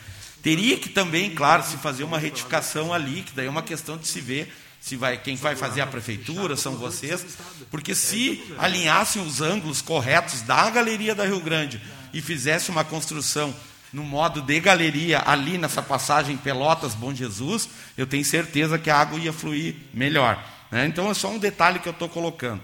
[0.43, 4.07] Teria que também, claro, se fazer uma retificação ali, que daí é uma questão de
[4.07, 7.25] se ver se vai, quem vai fazer a prefeitura são vocês,
[7.71, 11.81] porque se alinhassem os ângulos corretos da galeria da Rio Grande
[12.13, 13.55] e fizesse uma construção
[13.93, 18.97] no modo de galeria ali nessa passagem Pelotas Bom Jesus, eu tenho certeza que a
[18.97, 20.43] água ia fluir melhor.
[20.71, 20.87] Né?
[20.87, 22.61] Então é só um detalhe que eu estou colocando.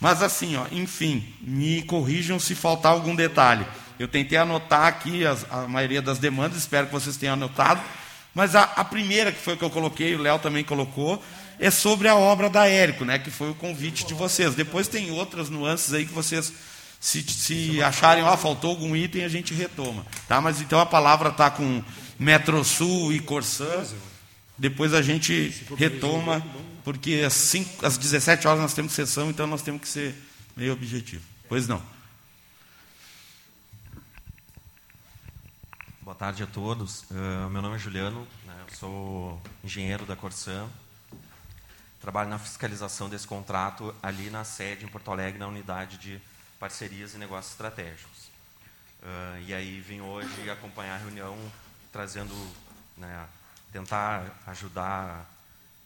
[0.00, 3.66] Mas assim, ó, enfim, me corrijam se faltar algum detalhe.
[3.98, 7.80] Eu tentei anotar aqui as, a maioria das demandas, espero que vocês tenham anotado.
[8.34, 11.22] Mas a, a primeira, que foi que eu coloquei, o Léo também colocou,
[11.58, 14.54] é sobre a obra da Érico, né, que foi o convite de vocês.
[14.54, 16.52] Depois tem outras nuances aí que vocês,
[17.00, 20.06] se, se acharem, ó, faltou algum item, a gente retoma.
[20.28, 20.40] Tá?
[20.40, 21.82] Mas então a palavra está com
[22.18, 23.84] Metrosul e Corsã.
[24.56, 26.44] Depois a gente retoma,
[26.84, 30.14] porque às, 5, às 17 horas nós temos sessão, então nós temos que ser
[30.56, 31.22] meio objetivo.
[31.48, 31.82] Pois não.
[36.02, 37.02] Boa tarde a todos.
[37.10, 40.66] Uh, meu nome é Juliano, né, sou engenheiro da Corsã.
[42.00, 46.20] Trabalho na fiscalização desse contrato ali na sede em Porto Alegre, na unidade de
[46.58, 48.28] parcerias e negócios estratégicos.
[49.02, 51.36] Uh, e aí vim hoje acompanhar a reunião,
[51.92, 52.34] trazendo,
[52.96, 53.26] né,
[53.72, 55.28] tentar ajudar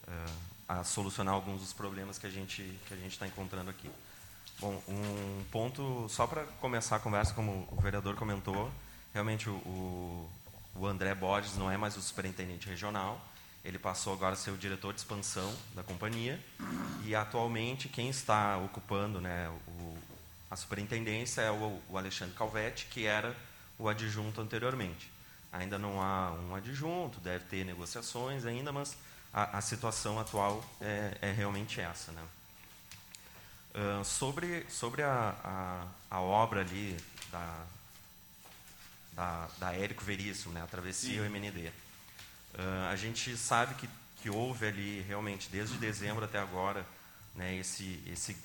[0.08, 0.32] uh,
[0.68, 3.90] a solucionar alguns dos problemas que a gente que a gente está encontrando aqui.
[4.58, 8.70] Bom, um ponto só para começar a conversa, como o vereador comentou,
[9.12, 10.30] realmente o,
[10.74, 13.20] o André Borges não é mais o superintendente regional,
[13.64, 16.38] ele passou agora a ser o diretor de expansão da companhia
[17.04, 19.96] e atualmente quem está ocupando né, o,
[20.50, 23.36] a superintendência é o, o Alexandre Calvetti, que era
[23.78, 25.10] o adjunto anteriormente.
[25.52, 28.96] Ainda não há um adjunto, deve ter negociações ainda, mas
[29.32, 32.12] a, a situação atual é, é, realmente essa.
[32.12, 32.22] Né?
[33.74, 36.94] Uh, sobre sobre a, a, a, obra ali
[37.30, 37.64] da,
[39.12, 41.26] da, da Érico Veríssimo, né, a travessia Sim.
[41.26, 41.72] MND,
[42.54, 46.86] uh, a gente sabe que, que houve ali realmente, desde dezembro até agora,
[47.34, 48.36] né, esse, esse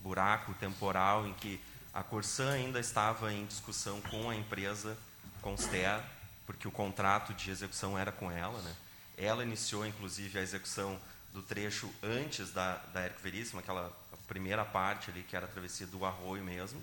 [0.00, 1.60] buraco temporal em que
[1.92, 4.96] a Corsã ainda estava em discussão com a empresa
[5.40, 6.00] Conster,
[6.44, 8.60] porque o contrato de execução era com ela.
[8.62, 8.74] Né?
[9.16, 11.00] Ela iniciou, inclusive, a execução
[11.32, 13.92] do trecho antes da, da Érico Veríssimo, aquela
[14.26, 16.82] primeira parte ali, que era a travessia do arroio mesmo.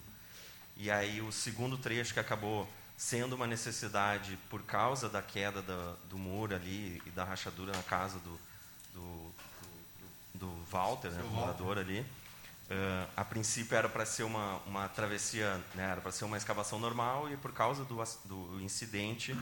[0.76, 5.96] E aí o segundo trecho que acabou sendo uma necessidade por causa da queda do,
[6.10, 8.40] do muro ali e da rachadura na casa do,
[8.94, 9.32] do,
[10.34, 12.00] do, do Walter, né, morador ali.
[12.00, 16.80] Uh, a princípio era para ser uma, uma travessia, né, era para ser uma escavação
[16.80, 19.36] normal e por causa do, do incidente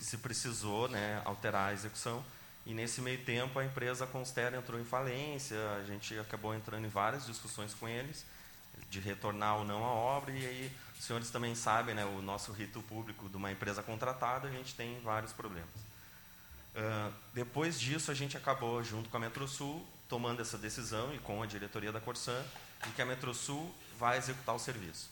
[0.00, 2.24] se precisou né, alterar a execução.
[2.66, 6.88] E nesse meio tempo a empresa Constera entrou em falência, a gente acabou entrando em
[6.88, 8.24] várias discussões com eles
[8.94, 12.52] de retornar ou não a obra e aí os senhores também sabem, né, o nosso
[12.52, 15.68] rito público de uma empresa contratada, a gente tem vários problemas.
[16.74, 21.42] Uh, depois disso a gente acabou junto com a Metrosul tomando essa decisão e com
[21.42, 22.42] a diretoria da Corsan
[22.84, 25.10] de que a Metrosul vai executar o serviço.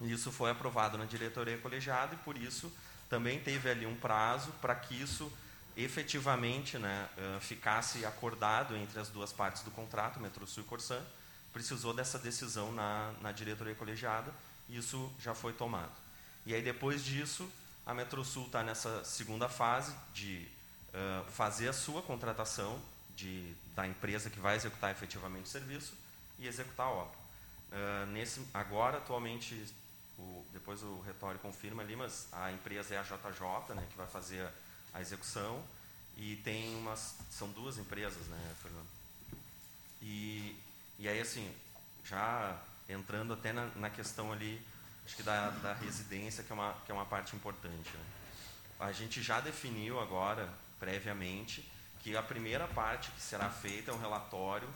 [0.00, 2.72] Isso foi aprovado na diretoria colegiada e, por isso,
[3.08, 5.32] também teve ali um prazo para que isso
[5.76, 7.08] efetivamente né,
[7.40, 11.00] ficasse acordado entre as duas partes do contrato, Metrosul e Corsan.
[11.52, 14.32] Precisou dessa decisão na, na diretoria colegiada
[14.68, 15.92] e isso já foi tomado.
[16.46, 17.48] E aí, depois disso,
[17.86, 20.48] a Metrosul está nessa segunda fase de
[20.88, 22.80] uh, fazer a sua contratação
[23.14, 25.94] de, da empresa que vai executar efetivamente o serviço
[26.38, 27.18] e executar a obra.
[27.70, 29.66] Uh, nesse, agora, atualmente,
[30.18, 34.06] o, depois o retório confirma ali, mas a empresa é a JJ, né, que vai
[34.06, 34.52] fazer a,
[34.94, 35.62] a execução,
[36.16, 38.88] e tem umas, são duas empresas, né, Fernando?
[40.02, 40.56] E,
[40.98, 41.52] e aí, assim,
[42.04, 44.60] já entrando até na, na questão ali,
[45.04, 47.90] acho que da, da residência, que é, uma, que é uma parte importante.
[47.90, 48.04] Né?
[48.80, 51.68] A gente já definiu agora, previamente,
[52.00, 54.68] que a primeira parte que será feita é um relatório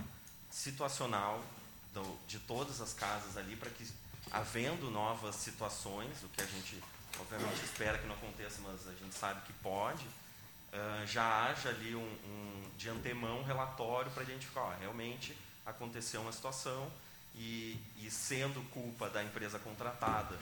[0.51, 1.45] situacional
[1.93, 3.87] do, de todas as casas ali, para que,
[4.31, 6.83] havendo novas situações, o que a gente
[7.21, 11.95] obviamente espera que não aconteça, mas a gente sabe que pode, uh, já haja ali
[11.95, 16.91] um, um, de antemão relatório para identificar, ó, realmente aconteceu uma situação
[17.35, 20.35] e, e, sendo culpa da empresa contratada,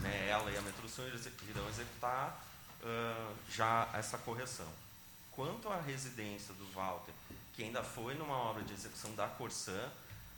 [0.00, 1.06] né, ela e a Metrosul
[1.48, 2.44] irão executar
[2.82, 4.68] uh, já essa correção.
[5.30, 7.14] Quanto à residência do Walter,
[7.54, 9.88] que ainda foi numa obra de execução da Corsã,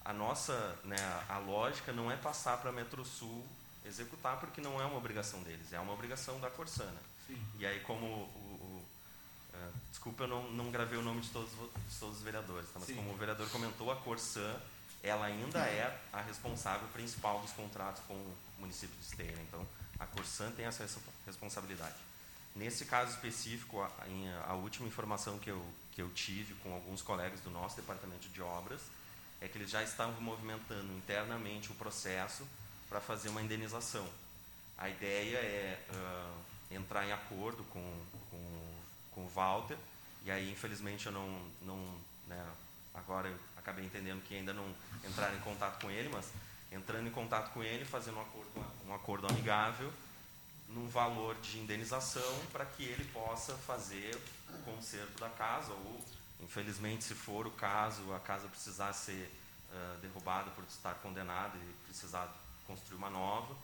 [0.05, 3.45] a nossa, né, a lógica não é passar para a Metrosul
[3.85, 6.93] executar, porque não é uma obrigação deles, é uma obrigação da Corsana.
[6.93, 7.39] Né?
[7.59, 8.29] E aí, como
[9.90, 12.75] desculpa, eu não, não gravei o nome de todos, de todos os vereadores, tá?
[12.79, 12.97] mas Sim.
[12.97, 14.55] como o vereador comentou, a Corsã
[15.05, 19.38] ela ainda é a responsável principal dos contratos com o município de Esteira.
[19.43, 19.67] Então,
[19.99, 20.88] a Corsan tem essa
[21.27, 21.95] responsabilidade.
[22.57, 23.90] Nesse caso específico, a,
[24.49, 25.62] a, última informação que eu,
[25.93, 28.81] que eu tive com alguns colegas do nosso departamento de obras
[29.40, 32.47] é que eles já estavam movimentando internamente o processo
[32.88, 34.09] para fazer uma indenização.
[34.79, 38.54] A ideia é uh, entrar em acordo com, com,
[39.14, 39.77] com o Walter,
[40.24, 41.79] e aí, infelizmente, eu não, não
[42.27, 42.44] né,
[42.94, 44.66] agora eu acabei entendendo que ainda não
[45.09, 46.27] entraram em contato com ele, mas
[46.72, 49.92] entrando em contato com ele, fazendo um acordo, um acordo amigável,
[50.68, 54.18] num valor de indenização para que ele possa fazer
[54.50, 56.00] o conserto da casa ou
[56.40, 59.33] Infelizmente, se for o caso, a casa precisar ser
[59.70, 62.29] uh, derrubada por estar condenada e precisar
[62.66, 63.55] construir uma nova,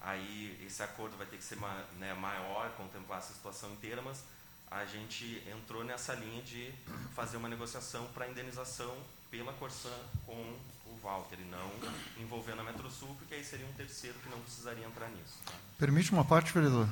[0.00, 1.58] Aí esse acordo vai ter que ser
[1.98, 4.22] né, maior, contemplar essa situação inteira, mas
[4.70, 6.72] a gente entrou nessa linha de
[7.14, 8.94] fazer uma negociação para indenização
[9.30, 11.70] pela Corsan com o Walter, e não
[12.18, 15.38] envolvendo a Metrosul, porque aí seria um terceiro que não precisaria entrar nisso.
[15.44, 15.52] tá?
[15.78, 16.88] Permite uma parte, vereador?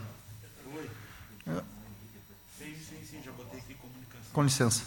[2.59, 4.33] Sim, sim, sim, já botei aqui comunicação.
[4.33, 4.83] Com licença.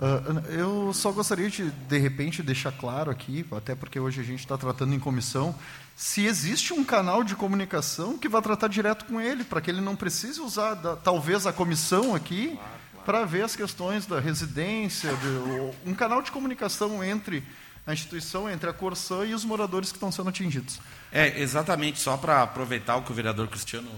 [0.00, 4.40] Ah, eu só gostaria de, de repente, deixar claro aqui, até porque hoje a gente
[4.40, 5.54] está tratando em comissão,
[5.96, 9.80] se existe um canal de comunicação que vai tratar direto com ele, para que ele
[9.80, 12.56] não precise usar, da- talvez, a comissão aqui,
[13.04, 17.42] para ver as questões da residência, de- um canal de comunicação entre
[17.84, 20.78] a instituição, entre a Corsã e os moradores que estão sendo atingidos.
[21.10, 23.88] É, exatamente, só para aproveitar o que o vereador Cristiano,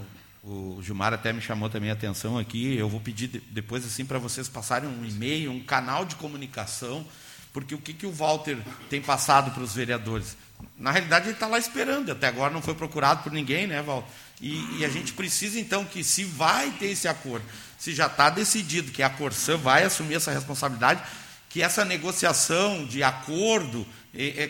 [0.43, 4.05] o Gilmar até me chamou também a atenção aqui, eu vou pedir de- depois assim
[4.07, 7.07] para vocês passarem um e-mail, um canal de comunicação,
[7.53, 8.57] porque o que, que o Walter
[8.89, 10.37] tem passado para os vereadores?
[10.79, 14.09] Na realidade ele está lá esperando, até agora não foi procurado por ninguém, né, Walter?
[14.41, 17.45] E, e a gente precisa então que se vai ter esse acordo,
[17.79, 21.03] se já está decidido que a Corsã vai assumir essa responsabilidade,
[21.51, 23.87] que essa negociação de acordo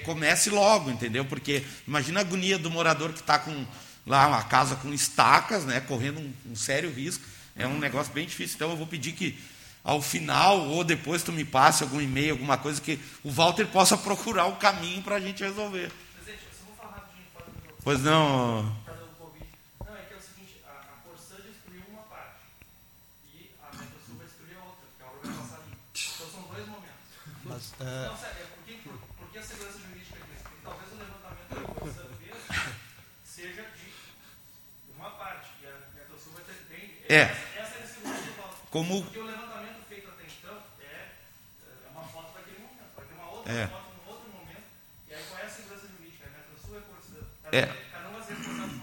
[0.05, 1.25] comece logo, entendeu?
[1.25, 3.67] Porque imagina a agonia do morador que está com
[4.07, 7.25] lá uma casa com estacas, né, correndo um, um sério risco.
[7.57, 8.57] É um negócio bem difícil.
[8.57, 9.39] Então eu vou pedir que
[9.83, 13.97] ao final ou depois tu me passe algum e-mail, alguma coisa que o Walter possa
[13.97, 15.91] procurar o caminho para a gente resolver.
[16.15, 17.27] Presidente, eu só vou falar rapidinho.
[17.83, 18.77] Pois não.
[18.85, 19.47] Por causa do Covid.
[19.87, 22.45] Não, é que é o seguinte, a, a Corsã destruiu uma parte
[23.33, 25.73] e a Metrosul vai destruir a outra, porque a obra vai passar ali.
[25.97, 27.01] Então são dois momentos.
[27.45, 30.45] Mas, é, Não, sério, é por que, por, por que a segurança jurídica disso?
[30.45, 32.37] Porque talvez o levantamento que a Corsã fez
[33.25, 33.89] seja de
[34.93, 37.00] uma parte, e a Metrosul vai ter bem...
[37.11, 37.23] É.
[37.23, 38.71] Essa, é a segurança do.
[38.71, 42.87] Como Porque o levantamento feito até então é, é uma foto daquele momento.
[42.97, 43.67] Vai ter uma outra É.
[43.67, 44.63] foto num outro momento,
[45.09, 46.25] e aí qual é a segurança jurídica?
[46.25, 46.81] É Metrosul é?
[47.51, 47.91] Cada, É.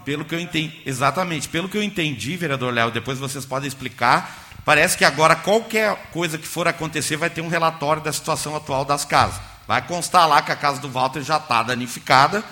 [0.04, 4.46] Pelo que eu entendi, exatamente, pelo que eu entendi, vereador Léo, depois vocês podem explicar.
[4.64, 8.84] Parece que agora qualquer coisa que for acontecer vai ter um relatório da situação atual
[8.84, 9.40] das casas.
[9.66, 12.44] Vai constar lá que a casa do Walter já está danificada,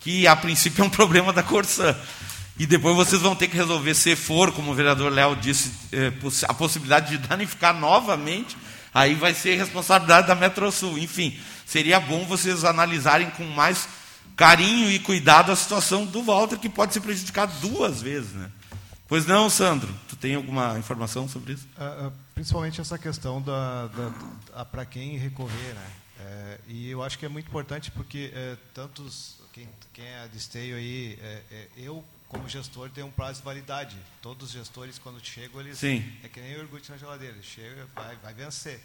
[0.00, 1.94] que a princípio é um problema da Corsã.
[2.58, 6.12] E depois vocês vão ter que resolver, se for, como o vereador Léo disse, eh,
[6.46, 8.56] a possibilidade de danificar novamente,
[8.92, 10.96] aí vai ser responsabilidade da Metrosul.
[10.96, 11.36] Enfim,
[11.66, 13.88] seria bom vocês analisarem com mais
[14.36, 18.32] carinho e cuidado a situação do Walter, que pode ser prejudicado duas vezes.
[18.32, 18.48] Né?
[19.08, 21.66] Pois não, Sandro, tu tem alguma informação sobre isso?
[21.76, 23.90] ah, principalmente essa questão da,
[24.70, 25.90] para quem recorrer, né?
[26.20, 30.38] É, e eu acho que é muito importante porque é, tantos quem, quem é de
[30.38, 33.96] esteio aí, é, é, eu como gestor tenho um prazo de validade.
[34.22, 36.04] Todos os gestores quando chegam eles Sim.
[36.22, 38.80] é que nem iogurte na geladeira, ele chega vai vai vencer.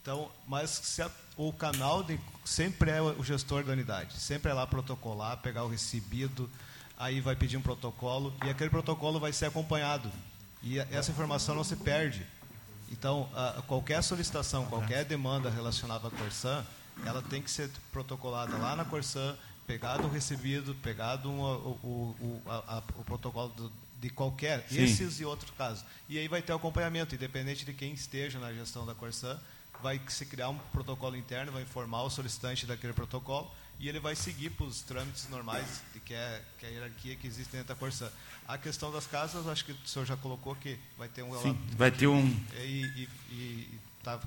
[0.00, 4.66] Então, mas a- o canal de, sempre é o gestor da unidade, sempre é lá
[4.66, 6.50] protocolar, pegar o recebido,
[6.98, 10.10] aí vai pedir um protocolo e aquele protocolo vai ser acompanhado.
[10.62, 12.26] E essa informação não se perde.
[12.90, 16.64] Então, a- qualquer solicitação, qualquer demanda relacionada à Corsan,
[17.06, 22.78] ela tem que ser protocolada lá na Corsan, pegado o recebido, pegado o, o, a-
[22.78, 24.82] a- o protocolo do- de qualquer, Sim.
[24.82, 25.84] esses e outros casos.
[26.08, 29.38] E aí vai ter acompanhamento, independente de quem esteja na gestão da Corsan,
[29.82, 34.14] vai se criar um protocolo interno, vai informar o solicitante daquele protocolo e ele vai
[34.14, 37.68] seguir para os trâmites normais de que é, que é a hierarquia que existe dentro
[37.68, 38.10] da Corsan.
[38.46, 41.56] A questão das casas, acho que o senhor já colocou que vai ter um Sim,
[41.76, 42.26] vai ter um.
[42.58, 44.20] e está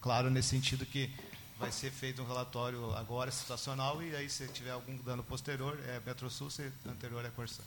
[0.00, 1.10] claro nesse sentido que
[1.58, 6.00] vai ser feito um relatório agora situacional e aí se tiver algum dano posterior é
[6.04, 7.62] Metrosul, se anterior é Corsan.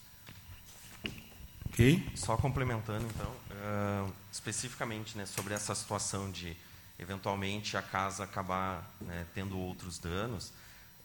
[1.65, 2.11] Ok?
[2.15, 6.55] Só complementando, então, ah, especificamente né, sobre essa situação de,
[6.97, 10.51] eventualmente, a casa acabar né, tendo outros danos,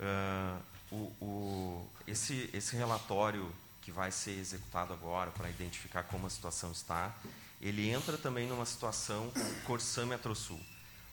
[0.00, 0.58] ah,
[0.90, 6.72] o, o- esse, esse relatório que vai ser executado agora para identificar como a situação
[6.72, 7.14] está,
[7.60, 9.30] ele entra também numa situação
[9.66, 10.60] Corsã Metrosul,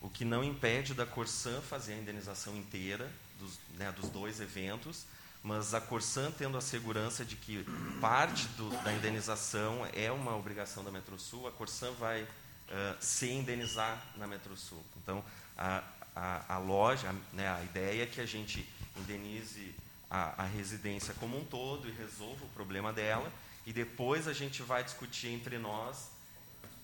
[0.02, 5.06] o que não impede da Corsã fazer a indenização inteira dos, né, dos dois eventos,
[5.42, 7.64] mas a Corsan tendo a segurança de que
[8.00, 12.26] parte do, da indenização é uma obrigação da Metrosul, a Corsan vai
[12.68, 14.82] ah, se indenizar na Metrosul.
[15.02, 15.24] Então,
[15.56, 15.82] a,
[16.14, 19.74] a, a loja, né, a ideia é que a gente indenize
[20.10, 23.32] a, a residência como um todo e resolva o problema dela,
[23.66, 26.08] e depois a gente vai discutir entre nós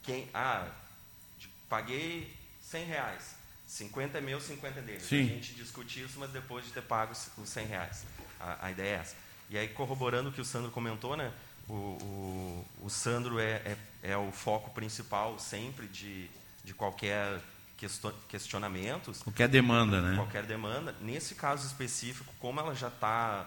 [0.03, 0.29] quem.
[0.33, 0.71] Ah,
[1.69, 2.35] paguei
[2.71, 3.37] 100 reais.
[3.66, 5.01] 50 é meu, 50 é dele.
[5.01, 5.23] Sim.
[5.23, 8.05] A gente discute isso, mas depois de ter pago os- os 100 reais.
[8.41, 9.14] A, a ideia é essa.
[9.51, 11.33] E aí, corroborando o que o Sandro comentou, né?
[11.69, 16.31] O, o, o Sandro é, é, é o foco principal sempre de,
[16.64, 17.41] de qualquer
[17.77, 20.16] questo- questionamentos Qualquer demanda, né?
[20.16, 20.95] qualquer demanda.
[21.01, 23.45] Nesse caso específico, como ela já está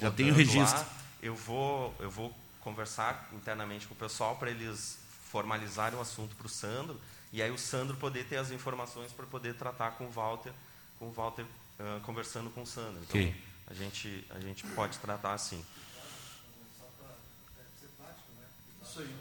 [0.00, 0.84] Já tem o registro.
[1.22, 4.98] Eu vou, eu vou conversar internamente com o pessoal para eles
[5.30, 7.00] formalizarem o assunto para o Sandro
[7.32, 10.52] e aí o Sandro poder ter as informações para poder tratar com o Walter,
[10.98, 13.02] com o Walter uh, conversando com o Sandro.
[13.02, 13.34] Então, okay.
[13.66, 15.64] a gente a gente pode tratar assim.
[18.82, 19.16] Isso aí.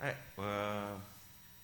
[0.00, 1.00] É, uh,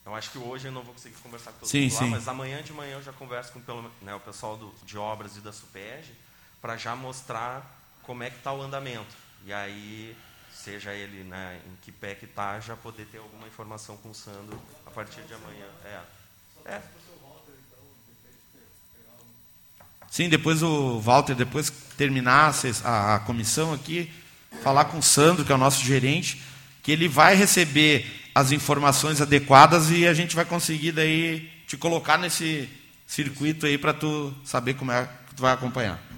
[0.04, 2.10] eu acho que hoje eu não vou conseguir conversar com todos sim, lá, sim.
[2.10, 5.36] mas amanhã de manhã eu já converso com pelo, né, o pessoal do, de obras
[5.36, 6.12] e da SUPEG
[6.60, 9.14] para já mostrar como é que está o andamento.
[9.44, 10.16] E aí,
[10.54, 14.14] seja ele né, em que pé que está, já poder ter alguma informação com o
[14.14, 15.66] Sandro a partir de amanhã.
[15.84, 16.00] É.
[16.72, 16.82] é.
[20.10, 24.12] Sim, depois o Walter, depois que terminar a, a comissão aqui,
[24.62, 26.40] falar com o Sandro, que é o nosso gerente,
[26.82, 32.16] que ele vai receber as informações adequadas e a gente vai conseguir daí te colocar
[32.18, 32.68] nesse
[33.06, 36.13] circuito aí para tu saber como é que tu vai acompanhar.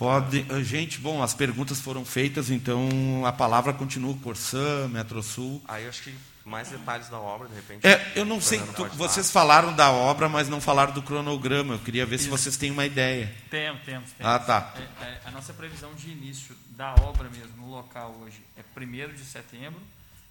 [0.00, 2.88] Pode, gente, bom, as perguntas foram feitas, então
[3.26, 5.62] a palavra continua Corsã, Metrosul.
[5.68, 7.86] Aí eu acho que mais detalhes da obra, de repente.
[7.86, 11.74] É, eu não sei, tu, vocês falaram da obra, mas não falaram do cronograma.
[11.74, 12.24] Eu queria ver Isso.
[12.24, 13.30] se vocês têm uma ideia.
[13.50, 14.10] Temos, temos.
[14.12, 14.32] temos.
[14.32, 14.74] Ah, tá.
[14.74, 19.12] É, é, a nossa previsão de início da obra mesmo, no local hoje, é 1
[19.12, 19.82] de setembro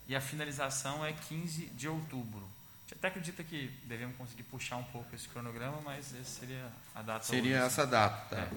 [0.07, 2.41] e a finalização é 15 de outubro.
[2.41, 6.65] A gente até acredita que devemos conseguir puxar um pouco esse cronograma, mas essa seria
[6.95, 7.23] a data.
[7.23, 8.41] Seria hoje, essa data, tá.
[8.41, 8.49] É,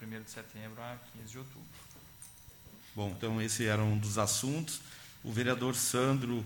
[0.00, 1.68] 1 de setembro a 15 de outubro.
[2.94, 4.80] Bom, então esse era um dos assuntos.
[5.22, 6.44] O vereador Sandro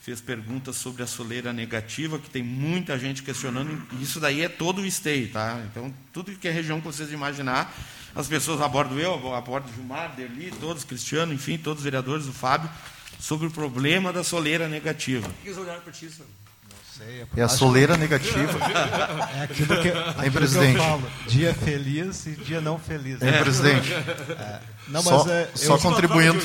[0.00, 3.86] fez perguntas sobre a soleira negativa, que tem muita gente questionando.
[4.00, 5.62] Isso daí é todo o esteio, tá?
[5.70, 7.72] Então, tudo que é região que vocês imaginar,
[8.14, 12.68] as pessoas abordo eu, abordo Gilmar, Derli, todos, Cristiano, enfim, todos os vereadores, o Fábio,
[13.20, 15.28] sobre o problema da soleira negativa.
[15.28, 16.41] Por que eles olharam para ti, Sandro?
[17.04, 18.58] Sei, é a soleira negativa.
[19.34, 20.74] É aquilo que, aquilo presidente.
[20.74, 21.10] que eu falo.
[21.26, 23.20] Dia feliz e dia não feliz.
[23.22, 23.92] É, presidente.
[23.92, 24.60] É.
[24.88, 26.38] Não, só, mas é, só contribuindo.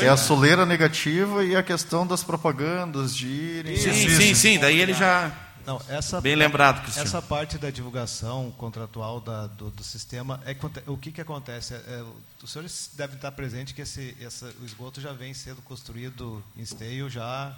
[0.00, 3.76] É a soleira negativa e a questão das propagandas de irem.
[3.76, 4.58] Sim, sim, sim, sim.
[4.58, 5.32] Daí ele já.
[5.64, 7.08] Não, essa, Bem lembrado, Cristiano.
[7.08, 11.74] Essa parte da divulgação contratual da, do, do, sistema, é, o que, que acontece?
[11.74, 12.04] É, é,
[12.40, 16.62] os senhores devem estar presentes que esse, essa, o esgoto já vem sendo construído em
[16.62, 17.52] esteio já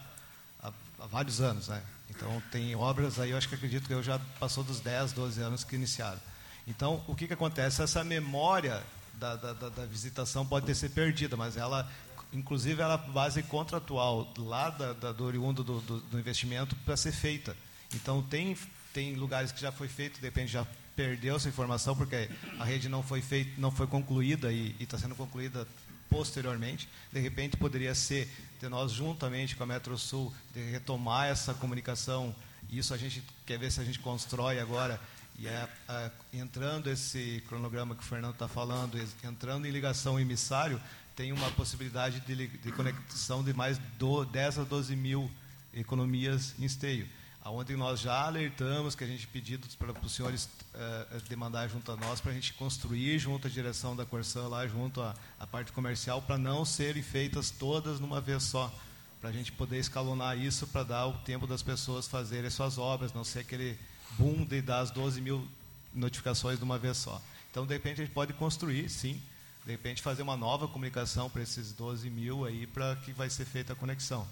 [0.62, 1.68] há, há vários anos.
[1.68, 1.82] Né?
[2.18, 5.40] Então, tem obras aí, eu acho que acredito que eu já passou dos 10, 12
[5.40, 6.18] anos que iniciaram.
[6.66, 7.80] Então, o que, que acontece?
[7.80, 8.82] Essa memória
[9.14, 11.88] da, da, da visitação pode ter sido perdida, mas ela,
[12.32, 17.12] inclusive, ela base contratual lá da, da do oriundo do, do, do investimento para ser
[17.12, 17.56] feita.
[17.94, 18.58] Então, tem,
[18.92, 20.66] tem lugares que já foi feito, de repente já
[20.96, 25.14] perdeu essa informação, porque a rede não foi, feita, não foi concluída e está sendo
[25.14, 25.68] concluída
[26.10, 26.88] posteriormente.
[27.12, 28.28] De repente, poderia ser
[28.60, 32.34] de nós, juntamente com a Metrosul, de retomar essa comunicação.
[32.70, 35.00] Isso a gente quer ver se a gente constrói agora.
[35.38, 40.80] E é, é, entrando esse cronograma que o Fernando está falando, entrando em ligação emissário,
[41.14, 45.30] tem uma possibilidade de, de conexão de mais do, 10 a 12 mil
[45.72, 47.08] economias em esteio
[47.50, 51.96] onde nós já alertamos que a gente pediu para os senhores uh, demandar junto a
[51.96, 55.72] nós para a gente construir junto à direção da Corsã lá junto à, à parte
[55.72, 58.72] comercial para não serem feitas todas numa vez só.
[59.20, 63.12] Para a gente poder escalonar isso para dar o tempo das pessoas fazerem suas obras
[63.12, 63.78] não ser aquele
[64.18, 65.46] boom de dar as 12 mil
[65.92, 67.20] notificações de uma vez só.
[67.50, 69.20] Então de repente a gente pode construir sim.
[69.64, 73.44] De repente fazer uma nova comunicação para esses 12 mil aí para que vai ser
[73.44, 74.26] feita a conexão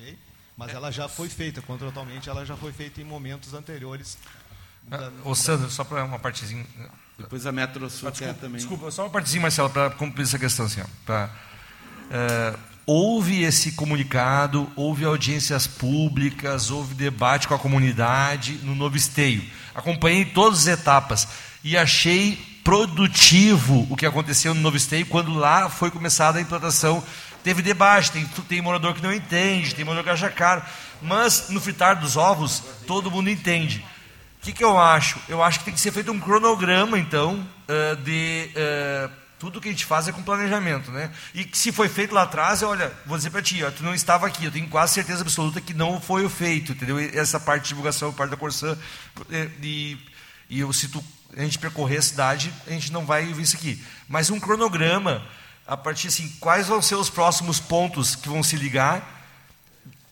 [0.00, 0.18] ok
[0.60, 4.18] mas ela já foi feita, contratualmente, ela já foi feita em momentos anteriores.
[4.82, 6.66] Da, Ô, Sandro, só para uma partezinha.
[7.16, 8.58] Depois a Metro Sul ah, desculpa, também.
[8.58, 10.66] Desculpa, só uma partezinha, Marcelo, para cumprir essa questão.
[10.66, 11.30] Assim, ó, pra,
[12.10, 12.54] é,
[12.84, 19.42] houve esse comunicado, houve audiências públicas, houve debate com a comunidade no novo esteio.
[19.74, 21.26] Acompanhei todas as etapas
[21.64, 27.02] e achei produtivo o que aconteceu no novo esteio quando lá foi começada a implantação
[27.42, 30.62] Teve debate, tem, tem morador que não entende, tem morador que acha caro.
[31.00, 33.84] Mas no fritar dos ovos, todo mundo entende.
[34.40, 35.18] O que, que eu acho?
[35.28, 38.50] Eu acho que tem que ser feito um cronograma, então, uh, de.
[38.54, 41.10] Uh, tudo que a gente faz é com planejamento, né?
[41.34, 43.94] E que se foi feito lá atrás, olha, vou dizer para ti, ó, tu não
[43.94, 46.98] estava aqui, eu tenho quase certeza absoluta que não foi feito, entendeu?
[46.98, 48.76] Essa parte de divulgação, parte da Corsã,
[49.62, 49.96] e,
[50.50, 51.02] e eu, se tu,
[51.34, 53.82] a gente percorrer a cidade, a gente não vai ver isso aqui.
[54.06, 55.26] Mas um cronograma
[55.70, 59.22] a partir assim, quais vão ser os próximos pontos que vão se ligar,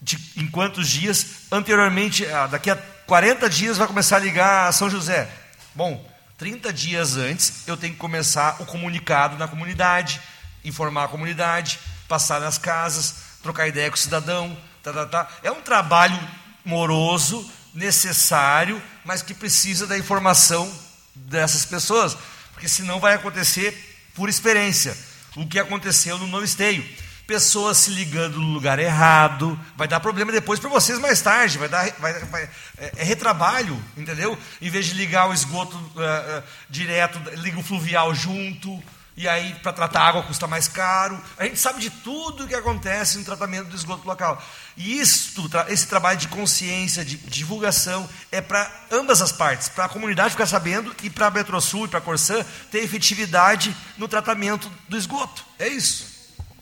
[0.00, 4.72] de, em quantos dias, anteriormente, ah, daqui a 40 dias vai começar a ligar a
[4.72, 5.28] São José.
[5.74, 10.20] Bom, 30 dias antes eu tenho que começar o comunicado na comunidade,
[10.64, 15.28] informar a comunidade, passar nas casas, trocar ideia com o cidadão, tá, tá, tá.
[15.42, 16.20] É um trabalho
[16.64, 17.44] moroso,
[17.74, 20.72] necessário, mas que precisa da informação
[21.16, 22.16] dessas pessoas.
[22.52, 25.07] Porque senão vai acontecer por experiência
[25.39, 26.84] o que aconteceu no novo esteio.
[27.26, 31.68] Pessoas se ligando no lugar errado, vai dar problema depois para vocês mais tarde, vai
[31.68, 34.36] dar vai, vai, é, é, retrabalho, entendeu?
[34.62, 38.82] Em vez de ligar o esgoto uh, uh, direto, liga o fluvial junto,
[39.19, 41.21] e aí para tratar água custa mais caro.
[41.37, 44.41] A gente sabe de tudo o que acontece no tratamento do esgoto local.
[44.77, 49.89] E isto, esse trabalho de consciência, de divulgação, é para ambas as partes, para a
[49.89, 54.71] comunidade ficar sabendo e para a Metrosul e para a Corsã ter efetividade no tratamento
[54.89, 55.45] do esgoto.
[55.59, 56.16] É isso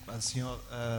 [0.09, 0.57] assim, uh,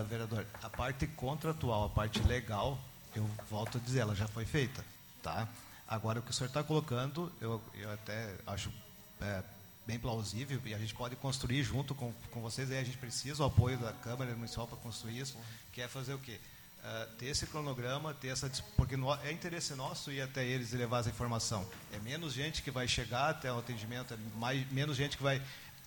[0.08, 2.78] vereador, a parte contratual, a parte legal,
[3.16, 4.86] eu volto a dizer, ela já foi feita,
[5.24, 5.48] tá?
[5.88, 8.72] Agora, o que o senhor está colocando, eu, eu até acho
[9.22, 9.42] é,
[9.88, 13.42] bem plausível e a gente pode construir junto com, com vocês, aí a gente precisa
[13.42, 15.38] o apoio da Câmara Municipal para construir isso,
[15.72, 16.38] que é fazer o quê?
[16.84, 20.78] Uh, ter esse cronograma, ter essa porque no, é interesse nosso ir até eles e
[20.78, 21.68] levar essa informação.
[21.94, 25.42] É menos gente que vai chegar até o atendimento, é mais, menos gente que vai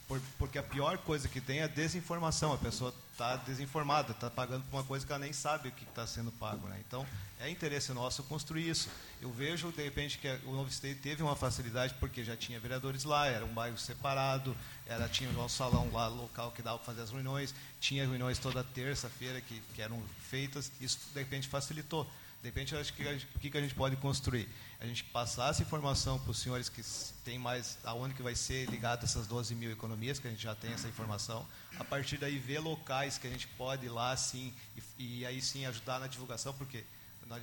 [0.09, 2.53] por, porque a pior coisa que tem é a desinformação.
[2.53, 5.85] A pessoa está desinformada, está pagando por uma coisa que ela nem sabe o que
[5.85, 6.67] está sendo pago.
[6.69, 6.83] Né?
[6.87, 7.07] Então,
[7.39, 8.89] é interesse nosso construir isso.
[9.21, 13.05] Eu vejo, de repente, que o Novo State teve uma facilidade porque já tinha vereadores
[13.05, 14.57] lá, era um bairro separado,
[14.87, 18.65] era, tinha um salão lá local que dava para fazer as reuniões, tinha reuniões toda
[18.65, 22.11] terça-feira que, que eram feitas, isso, de repente, facilitou.
[22.43, 23.03] De repente, acho que
[23.35, 24.49] o que, que a gente pode construir?
[24.81, 26.83] A gente passar essa informação para os senhores que
[27.23, 30.55] tem mais, aonde que vai ser ligado essas 12 mil economias, que a gente já
[30.55, 31.47] tem essa informação.
[31.79, 34.53] A partir daí, ver locais que a gente pode ir lá, sim,
[34.99, 36.85] e, e aí sim ajudar na divulgação, porque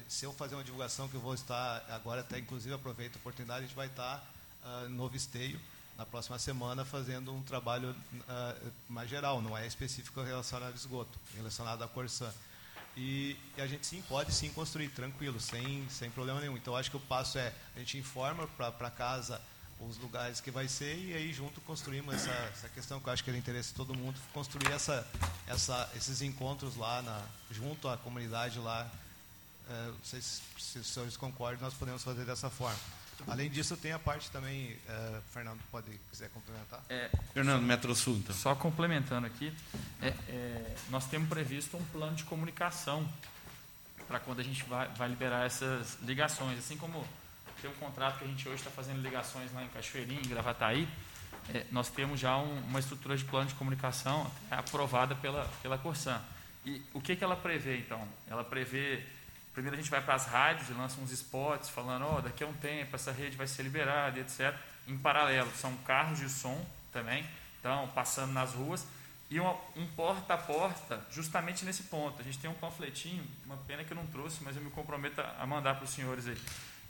[0.07, 3.59] se eu fazer uma divulgação que eu vou estar, agora até inclusive aproveito a oportunidade,
[3.59, 4.23] a gente vai estar
[4.63, 5.59] uh, no Visteio,
[5.97, 11.17] na próxima semana, fazendo um trabalho uh, mais geral, não é específico relacionado ao esgoto,
[11.35, 12.31] relacionado à Corsã.
[12.95, 16.57] E, e, a gente sim pode sim construir tranquilo, sem, sem problema nenhum.
[16.57, 19.41] Então acho que o passo é a gente informa para casa
[19.79, 23.23] os lugares que vai ser e aí junto construímos essa, essa questão que eu acho
[23.23, 25.07] que é do interesse de todo mundo, construir essa,
[25.47, 27.21] essa, esses encontros lá na,
[27.51, 28.89] junto à comunidade lá.
[29.69, 32.79] É, não sei se, se os senhores concordam, nós podemos fazer dessa forma.
[33.25, 36.83] Além disso, tem a parte também, uh, Fernando, pode quiser complementar?
[36.87, 38.35] É, Fernando, Metro Sul, então.
[38.35, 39.51] Só complementando aqui,
[40.01, 43.07] é, é, nós temos previsto um plano de comunicação
[44.07, 46.59] para quando a gente vai, vai, liberar essas ligações.
[46.59, 47.05] Assim como
[47.61, 50.87] tem um contrato que a gente hoje está fazendo ligações lá em Cachoeirinha, em Gravataí,
[51.53, 56.21] é, nós temos já um, uma estrutura de plano de comunicação aprovada pela, pela Corsan.
[56.65, 58.05] E o que, que ela prevê, então?
[58.27, 59.03] Ela prevê
[59.57, 62.47] Primeiro a gente vai para as rádios e lança uns spots falando, oh, daqui a
[62.47, 64.53] um tempo essa rede vai ser liberada, etc.
[64.87, 67.25] Em paralelo, são carros de som também,
[67.59, 68.85] então passando nas ruas
[69.31, 72.21] e uma, um porta a porta justamente nesse ponto.
[72.21, 75.21] A gente tem um panfletinho, uma pena que eu não trouxe, mas eu me comprometo
[75.21, 76.37] a mandar para os senhores aí,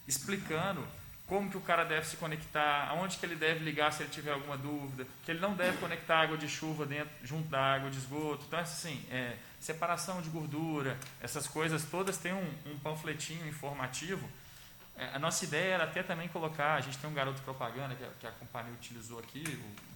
[0.08, 0.86] explicando
[1.28, 4.32] como que o cara deve se conectar, aonde que ele deve ligar se ele tiver
[4.32, 7.98] alguma dúvida, que ele não deve conectar água de chuva dentro, junto da água de
[7.98, 8.46] esgoto.
[8.48, 14.28] Então, assim, é, separação de gordura, essas coisas todas têm um, um panfletinho informativo.
[14.96, 18.06] É, a nossa ideia era até também colocar, a gente tem um garoto propaganda que
[18.06, 19.44] a, que a companhia utilizou aqui,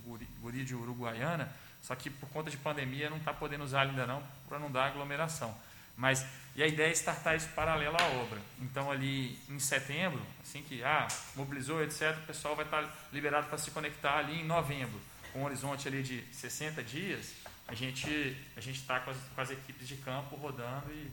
[0.05, 1.49] o Guri, Guri de Uruguaiana,
[1.82, 4.88] só que por conta de pandemia não está podendo usar ainda não, para não dar
[4.88, 5.57] aglomeração.
[5.95, 6.26] Mas,
[6.56, 8.39] e a ideia é startar isso paralelo à obra.
[8.60, 13.58] Então, ali em setembro, assim que ah, mobilizou, etc., o pessoal vai estar liberado para
[13.58, 14.99] se conectar ali em novembro,
[15.32, 17.32] com um horizonte ali de 60 dias,
[17.68, 21.10] a gente a gente está com, com, as equipes de campo rodando e,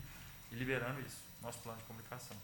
[0.52, 2.36] e, liberando isso, nosso plano de comunicação.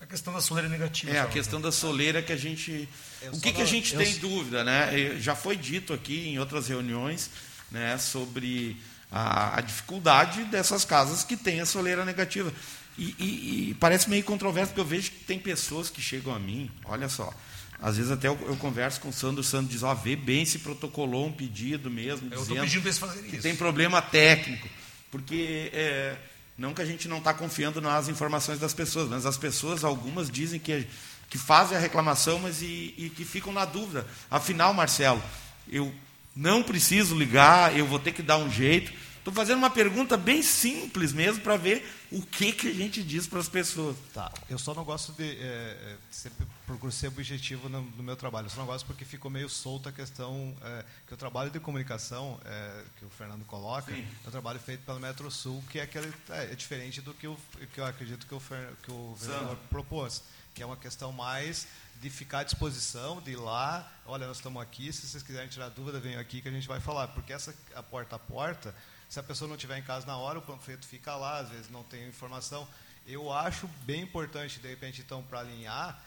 [0.00, 1.12] A questão da soleira negativa.
[1.12, 2.88] É, a questão da soleira que a gente.
[3.20, 5.18] Eu o que, que a gente tem dúvida, né?
[5.18, 7.30] Já foi dito aqui em outras reuniões
[7.70, 8.76] né, sobre
[9.14, 12.52] a, a dificuldade dessas casas que têm a soleira negativa.
[12.98, 16.38] E, e, e parece meio controverso, porque eu vejo que tem pessoas que chegam a
[16.38, 17.32] mim, olha só,
[17.80, 20.44] às vezes até eu, eu, converso com o Sandro, o Sandro diz, ó, vê bem
[20.44, 23.42] se protocolou um pedido mesmo, eu dizendo pedindo eles fazerem que isso.
[23.42, 24.68] tem problema técnico.
[25.12, 26.16] Porque é,
[26.58, 30.28] não que a gente não está confiando nas informações das pessoas, mas as pessoas, algumas
[30.28, 30.88] dizem que,
[31.30, 34.04] que fazem a reclamação, mas e, e que ficam na dúvida.
[34.28, 35.22] Afinal, Marcelo,
[35.68, 35.94] eu
[36.34, 38.92] não preciso ligar, eu vou ter que dar um jeito.
[39.24, 41.82] Estou fazendo uma pergunta bem simples mesmo para ver
[42.12, 43.96] o que, que a gente diz para as pessoas.
[44.12, 44.30] Tá.
[44.50, 45.38] Eu só não gosto de.
[45.40, 48.46] É, sempre procuro ser objetivo no, no, meu trabalho.
[48.46, 50.54] Eu só não gosto porque ficou meio solta a questão.
[50.60, 54.06] É, que o trabalho de comunicação é, que o Fernando coloca Sim.
[54.24, 57.26] é um trabalho feito pelo Metro Sul, que é, aquele, é, é diferente do que,
[57.26, 57.38] o,
[57.72, 58.42] que eu acredito que o,
[58.82, 60.22] que o vereador propôs.
[60.54, 61.66] Que é uma questão mais
[62.04, 65.70] de ficar à disposição, de ir lá, olha, nós estamos aqui, se vocês quiserem tirar
[65.70, 67.08] dúvida, venham aqui que a gente vai falar.
[67.08, 68.74] Porque essa a porta a porta
[69.08, 71.70] se a pessoa não estiver em casa na hora, o panfleto fica lá, às vezes
[71.70, 72.68] não tem informação.
[73.06, 75.98] Eu acho bem importante, de repente, então, para alinhar,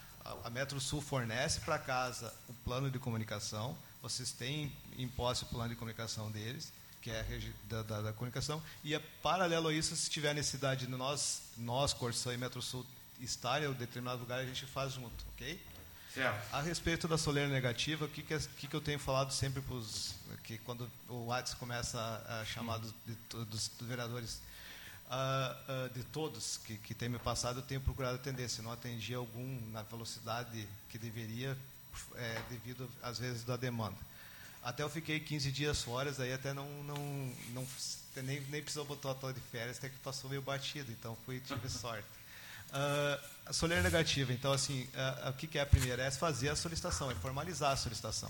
[0.43, 5.47] a Metro Sul fornece para casa o plano de comunicação, vocês têm em posse o
[5.47, 6.71] plano de comunicação deles,
[7.01, 7.25] que é
[7.63, 11.91] da, da, da, comunicação, e é paralelo a isso, se tiver necessidade de nós, nós,
[11.91, 12.85] Corsã e Metro Sul,
[13.19, 15.59] estar em um determinado lugar, a gente faz junto, ok?
[16.17, 16.51] Certo.
[16.51, 19.75] A respeito da soleira negativa, o que, que, que, que eu tenho falado sempre para
[19.75, 20.15] os.
[20.43, 23.15] que quando o WhatsApp começa a, a chamar dos, de,
[23.45, 24.41] dos, dos vereadores
[25.05, 28.49] uh, uh, de todos que, que tem me passado, eu tenho procurado atender.
[28.49, 31.55] Se não atendi algum na velocidade que deveria,
[32.15, 33.97] é, devido, às vezes, da demanda.
[34.63, 37.67] Até eu fiquei 15 dias fora, aí até não, não, não
[38.23, 41.69] nem, nem precisou botar a de férias, até que passou meio batido, então fui, tive
[41.69, 42.07] sorte.
[42.69, 44.87] Uh, a soleira negativa, então, assim,
[45.29, 46.03] o que, é a primeira?
[46.03, 48.29] É fazer a solicitação, é formalizar a solicitação.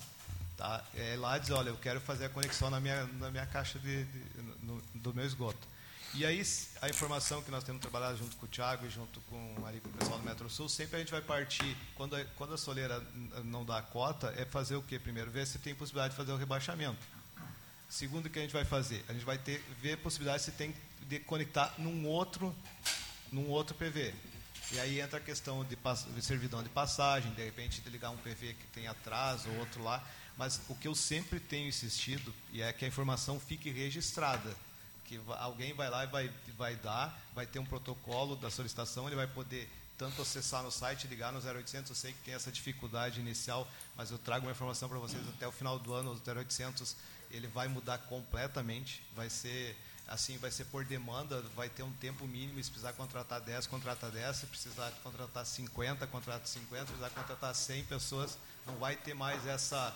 [0.55, 0.83] Tá?
[0.95, 4.05] É lá dizer, olha, eu quero fazer a conexão na minha, na minha caixa de,
[4.05, 4.23] de
[4.61, 5.67] no, do meu esgoto.
[6.13, 6.41] E aí,
[6.81, 9.89] a informação que nós temos trabalhado junto com o Thiago e junto com, ali, com
[9.89, 13.03] o pessoal do Metro Sul, sempre a gente vai partir, quando a, quando a soleira
[13.43, 14.97] não dá cota, é fazer o quê?
[14.97, 16.97] Primeiro, ver se tem possibilidade de fazer o rebaixamento.
[17.89, 19.03] Segundo, o que a gente vai fazer?
[19.07, 20.75] A gente vai ter, ver a possibilidade se tem
[21.07, 22.55] de conectar num outro,
[23.31, 24.13] num outro PV.
[24.71, 25.77] E aí entra a questão de,
[26.13, 30.03] de servidão de passagem, de repente de ligar um PV que tem atraso, outro lá.
[30.37, 34.55] Mas o que eu sempre tenho insistido e é que a informação fique registrada
[35.07, 39.15] que alguém vai lá e vai, vai dar, vai ter um protocolo da solicitação, ele
[39.15, 43.19] vai poder tanto acessar no site, ligar no 0800, eu sei que tem essa dificuldade
[43.19, 46.95] inicial, mas eu trago uma informação para vocês até o final do ano, o 0800
[47.31, 49.75] ele vai mudar completamente, vai ser
[50.07, 54.09] assim, vai ser por demanda, vai ter um tempo mínimo, se precisar contratar 10, contrata
[54.09, 59.13] 10, se precisar contratar 50, contrata 50, se precisar contratar 100 pessoas, não vai ter
[59.13, 59.93] mais essa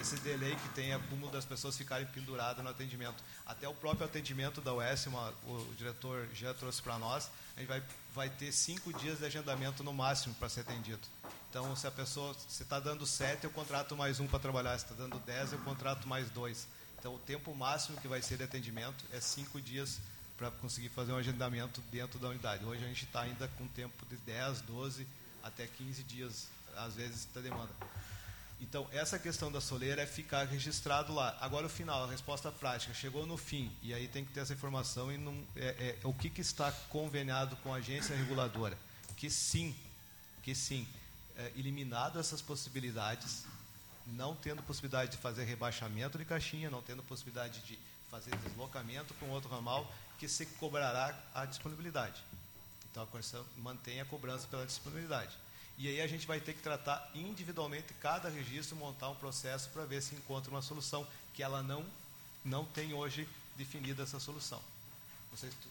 [0.00, 3.22] esse delay que tem acúmulo das pessoas ficarem penduradas no atendimento.
[3.46, 7.68] Até o próprio atendimento da UES, uma, o diretor já trouxe para nós, a gente
[7.68, 7.82] vai,
[8.14, 11.00] vai ter cinco dias de agendamento no máximo para ser atendido.
[11.48, 14.76] Então, se a pessoa, se está dando sete, eu contrato mais um para trabalhar.
[14.76, 16.66] Se está dando dez, eu contrato mais dois.
[17.06, 20.00] Então, o tempo máximo que vai ser de atendimento é cinco dias
[20.36, 22.64] para conseguir fazer um agendamento dentro da unidade.
[22.64, 25.06] Hoje a gente está ainda com tempo de 10, 12,
[25.40, 27.70] até 15 dias, às vezes, da demanda.
[28.60, 31.38] Então, essa questão da soleira é ficar registrado lá.
[31.40, 34.54] Agora, o final, a resposta prática, chegou no fim, e aí tem que ter essa
[34.54, 38.76] informação e não, é, é, o que, que está conveniado com a agência reguladora.
[39.16, 39.76] Que sim,
[40.42, 40.88] que sim,
[41.36, 43.44] é, eliminado essas possibilidades,
[44.06, 47.78] não tendo possibilidade de fazer rebaixamento de caixinha, não tendo possibilidade de
[48.10, 52.22] fazer deslocamento com outro ramal, que se cobrará a disponibilidade.
[52.90, 55.36] Então, a Constituição mantém a cobrança pela disponibilidade.
[55.78, 59.84] E aí a gente vai ter que tratar individualmente cada registro, montar um processo para
[59.84, 61.84] ver se encontra uma solução, que ela não,
[62.44, 64.62] não tem hoje definida essa solução.
[65.30, 65.68] Não sei se, tu,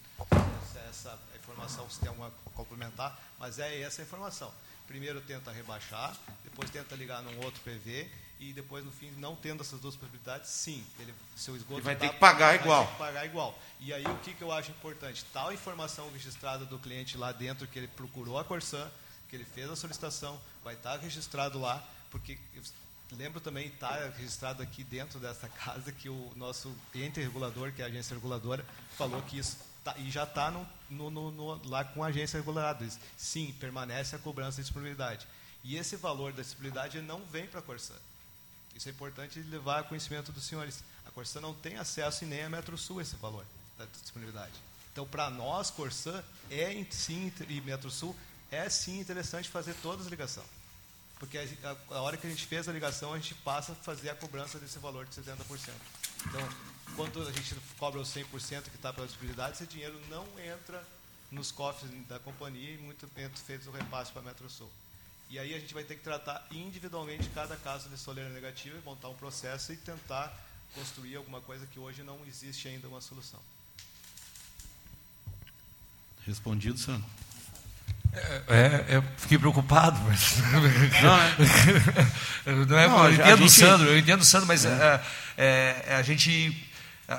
[0.72, 4.54] se essa informação se tem alguma complementar, mas é essa a informação.
[4.86, 8.08] Primeiro tenta rebaixar, depois tenta ligar num outro PV
[8.40, 11.96] e depois no fim não tendo essas duas possibilidades, sim, ele seu esgoto ele vai
[11.96, 12.86] tá, ter que pagar vai igual.
[12.86, 13.60] Ter que pagar igual.
[13.80, 15.26] E aí o que, que eu acho importante?
[15.32, 18.90] Tal informação registrada do cliente lá dentro que ele procurou a Corsan,
[19.30, 22.38] que ele fez a solicitação, vai estar registrado lá, porque
[23.12, 27.86] lembro também estar registrado aqui dentro dessa casa que o nosso ente regulador, que é
[27.86, 28.66] a agência reguladora,
[28.98, 32.90] falou que isso tá, e já está no, no, no, lá com a agência reguladora.
[33.16, 35.26] Sim, permanece a cobrança de disponibilidade.
[35.64, 37.96] E esse valor da disponibilidade não vem para a Corsã.
[38.76, 40.84] Isso é importante levar a conhecimento dos senhores.
[41.06, 43.46] A Corsã não tem acesso e nem a Metro Sul esse valor
[43.78, 44.54] da disponibilidade.
[44.92, 48.16] Então, para nós, Corsã, é sim, e Metro Sul,
[48.52, 50.48] é sim interessante fazer todas as ligações.
[51.20, 54.10] Porque a, a, hora que a gente fez a ligação, a gente passa a fazer
[54.10, 55.36] a cobrança desse valor de 70%.
[56.28, 56.50] Então,
[56.96, 60.84] quando a gente cobra os 100% que está pela disponibilidade, esse dinheiro não entra
[61.32, 64.70] nos cofres da companhia e muito bem feito o repasse para a Metrosul.
[65.30, 69.10] E aí a gente vai ter que tratar individualmente cada caso de soleira negativa, montar
[69.10, 70.32] um processo e tentar
[70.74, 73.40] construir alguma coisa que hoje não existe ainda uma solução.
[76.26, 77.06] Respondido, Sandro.
[78.14, 80.38] É, é, eu fiquei preocupado, mas
[81.04, 84.48] não, é, não é Não, a eu entendo o gente- Sandro, eu entendo o Sandro,
[84.48, 85.04] mas é,
[85.38, 86.65] é, a gente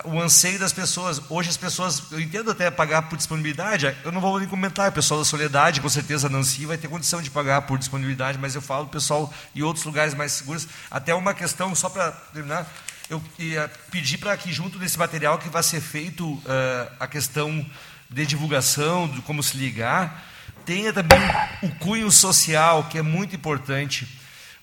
[0.04, 4.20] o anseio das pessoas, hoje as pessoas, eu entendo até pagar por disponibilidade, eu não
[4.20, 7.30] vou nem comentar, o pessoal da Soledade, com certeza a Nancy vai ter condição de
[7.30, 11.72] pagar por disponibilidade, mas eu falo pessoal em outros lugares mais seguros, até uma questão,
[11.74, 12.66] só para terminar,
[13.08, 17.64] eu ia pedir para que junto desse material que vai ser feito eh, a questão
[18.10, 20.24] de divulgação, de como se ligar,
[20.64, 21.20] tenha também
[21.62, 24.08] o cunho social, que é muito importante.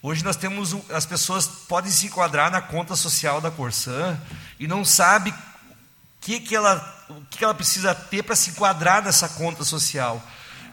[0.06, 4.20] Hoje nós temos, as pessoas podem se enquadrar na conta social da Corsan
[4.60, 5.36] e não sabe o
[6.20, 10.22] que, que, ela, o que, que ela precisa ter para se enquadrar nessa conta social.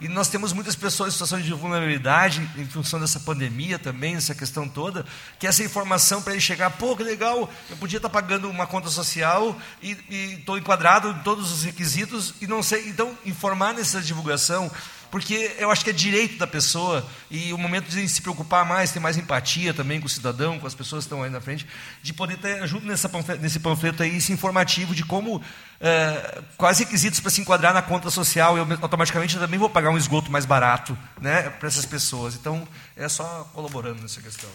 [0.00, 4.34] E nós temos muitas pessoas em situação de vulnerabilidade, em função dessa pandemia também, essa
[4.34, 5.06] questão toda,
[5.38, 8.88] que essa informação para ele chegar, pô, que legal, eu podia estar pagando uma conta
[8.88, 9.96] social e
[10.40, 12.88] estou enquadrado em todos os requisitos e não sei.
[12.88, 14.68] Então, informar nessa divulgação
[15.10, 18.92] porque eu acho que é direito da pessoa e o momento de se preocupar mais,
[18.92, 21.66] ter mais empatia também com o cidadão, com as pessoas que estão aí na frente,
[22.02, 25.42] de poder ter junto nessa nesse panfleto aí esse informativo de como
[25.80, 28.56] é, quais requisitos para se enquadrar na conta social.
[28.56, 32.34] Eu automaticamente também vou pagar um esgoto mais barato, né, para essas pessoas.
[32.34, 34.50] Então é só colaborando nessa questão.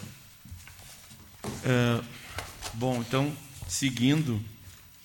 [1.64, 2.00] É,
[2.74, 3.32] bom, então
[3.68, 4.42] seguindo,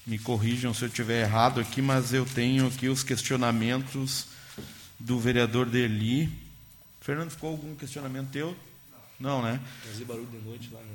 [0.05, 4.30] me corrijam se eu estiver errado aqui, mas eu tenho aqui os questionamentos
[5.05, 6.29] do vereador Deli.
[6.99, 8.55] Fernando, ficou algum questionamento teu?
[9.19, 9.59] Não, né?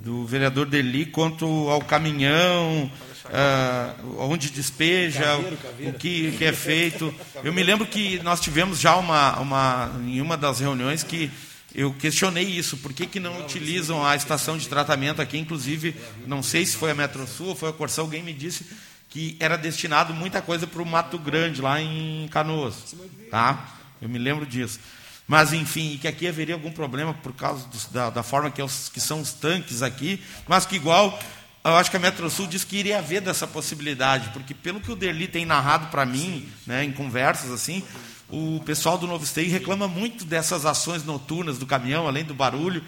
[0.03, 2.91] Do vereador Deli quanto ao caminhão,
[3.27, 5.97] ah, onde despeja, caveiro, caveiro.
[5.97, 7.15] o que, que, é feito.
[7.45, 11.31] Eu me lembro que nós tivemos já uma, uma em uma das reuniões que
[11.73, 15.95] eu questionei isso, por que, que não utilizam a estação de tratamento aqui, inclusive,
[16.27, 18.67] não sei se foi a Metrosul ou foi a Corsão, alguém me disse
[19.11, 22.97] que era destinado muita coisa para o Mato Grande, lá em Canoas.
[23.31, 23.77] Tá?
[24.07, 24.79] Eu me lembro disso.
[25.27, 28.89] Mas, enfim, que aqui haveria algum problema por causa do, da, da, forma que, os,
[28.89, 31.19] que, são os tanques aqui, mas que igual,
[31.65, 34.95] eu acho que a Metrosul disse que iria haver dessa possibilidade, porque pelo que o
[34.95, 37.83] Derli tem narrado para mim, né, em conversas assim,
[38.29, 42.85] o pessoal do Novo Esteio reclama muito dessas ações noturnas do caminhão, além do barulho,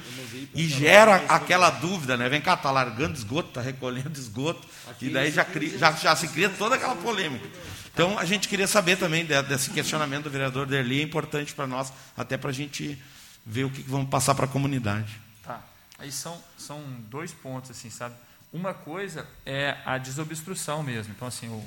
[0.53, 2.29] e gera aquela dúvida, né?
[2.29, 4.67] Vem cá, está largando esgoto, está recolhendo esgoto,
[5.01, 5.47] e daí já,
[5.79, 7.47] já, já se cria toda aquela polêmica.
[7.93, 11.93] Então, a gente queria saber também desse questionamento do vereador Derli, é importante para nós,
[12.17, 13.01] até para a gente
[13.47, 15.21] ver o que vamos passar para a comunidade.
[15.45, 15.63] Tá.
[15.99, 18.15] Aí são, são dois pontos, assim, sabe?
[18.53, 21.13] Uma coisa é a desobstrução mesmo.
[21.15, 21.65] Então, assim, o,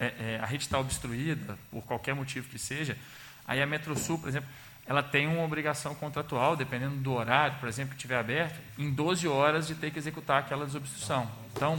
[0.00, 2.96] é, é, a rede está obstruída, por qualquer motivo que seja,
[3.46, 4.48] aí a Metrosul, por exemplo,
[4.86, 9.28] ela tem uma obrigação contratual, dependendo do horário, por exemplo, que estiver aberto, em 12
[9.28, 11.30] horas de ter que executar aquela desobstrução.
[11.52, 11.78] Então,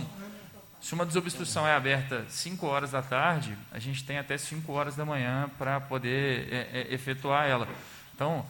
[0.80, 4.96] se uma desobstrução é aberta 5 horas da tarde, a gente tem até 5 horas
[4.96, 7.68] da manhã para poder é, é, efetuar ela.
[8.16, 8.46] Então,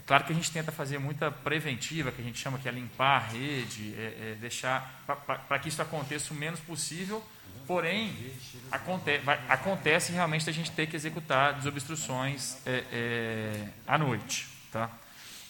[0.00, 2.72] é claro que a gente tenta fazer muita preventiva, que a gente chama que é
[2.72, 5.04] limpar a rede, é, é deixar
[5.46, 7.22] para que isso aconteça o menos possível.
[7.66, 8.32] Porém,
[8.72, 14.48] aconte, vai, acontece realmente a gente ter que executar desobstruções é, é, à noite.
[14.72, 14.90] Tá?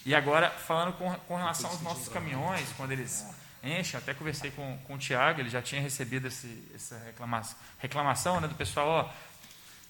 [0.05, 3.25] E agora, falando com, com relação aos nossos caminhões, quando eles
[3.63, 3.95] enche.
[3.95, 8.47] Até conversei com, com o Tiago, ele já tinha recebido esse, essa reclamação, reclamação né,
[8.49, 8.87] do pessoal.
[8.87, 9.30] Ó,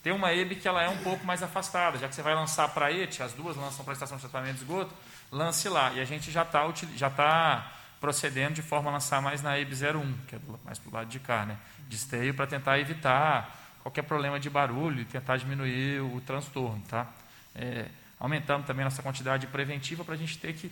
[0.03, 2.67] tem uma EB que ela é um pouco mais afastada, já que você vai lançar
[2.69, 4.93] para a ET, as duas lançam para a estação de tratamento de esgoto,
[5.31, 5.91] lance lá.
[5.93, 6.63] E a gente já está
[6.95, 10.89] já tá procedendo de forma a lançar mais na EB 01, que é mais para
[10.89, 15.05] o lado de cá, né, de esteio, para tentar evitar qualquer problema de barulho e
[15.05, 16.81] tentar diminuir o transtorno.
[16.89, 17.07] Tá?
[17.55, 17.85] É,
[18.19, 20.71] aumentando também nossa quantidade preventiva para a gente ter que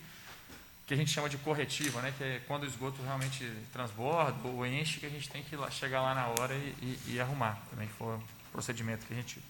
[0.86, 2.12] que a gente chama de corretiva, né?
[2.18, 6.02] que é quando o esgoto realmente transborda ou enche, que a gente tem que chegar
[6.02, 7.60] lá na hora e, e, e arrumar.
[7.70, 8.18] Também foi
[8.52, 9.42] procedimento que a gente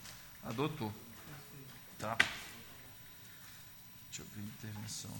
[0.44, 0.92] adotou.
[1.98, 2.16] Tá?
[4.08, 5.10] Deixa eu ver intervenção.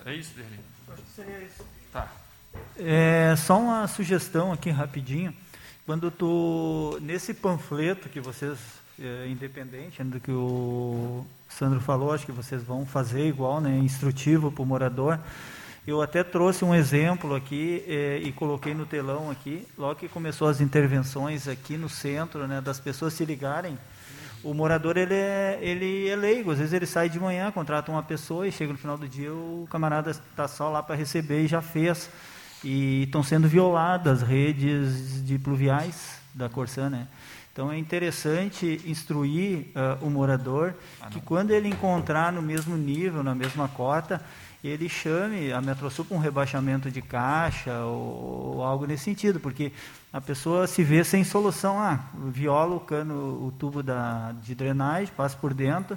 [0.00, 0.60] Era isso, Derli?
[1.14, 1.64] Seria isso.
[1.92, 2.12] Tá.
[2.76, 5.34] É, só uma sugestão aqui rapidinho.
[5.84, 8.58] Quando tu nesse panfleto que vocês
[8.98, 14.50] é, independente do que o Sandro falou, acho que vocês vão fazer igual, né, instrutivo
[14.50, 15.18] para o morador.
[15.86, 20.48] Eu até trouxe um exemplo aqui eh, e coloquei no telão aqui, logo que começou
[20.48, 23.78] as intervenções aqui no centro, né, das pessoas se ligarem.
[24.42, 28.02] O morador ele é, ele é leigo, às vezes ele sai de manhã, contrata uma
[28.02, 31.46] pessoa e chega no final do dia o camarada está só lá para receber e
[31.46, 32.10] já fez.
[32.64, 37.06] E estão sendo violadas as redes de pluviais da Corsã, né?
[37.52, 43.22] Então é interessante instruir uh, o morador ah, que quando ele encontrar no mesmo nível,
[43.22, 44.20] na mesma cota,
[44.68, 49.72] ele chame a Metrosul para um rebaixamento de caixa ou, ou, algo nesse sentido, porque
[50.12, 53.14] a pessoa se vê sem solução, ah, viola o cano,
[53.46, 55.96] o tubo da, de drenagem, passa por dentro,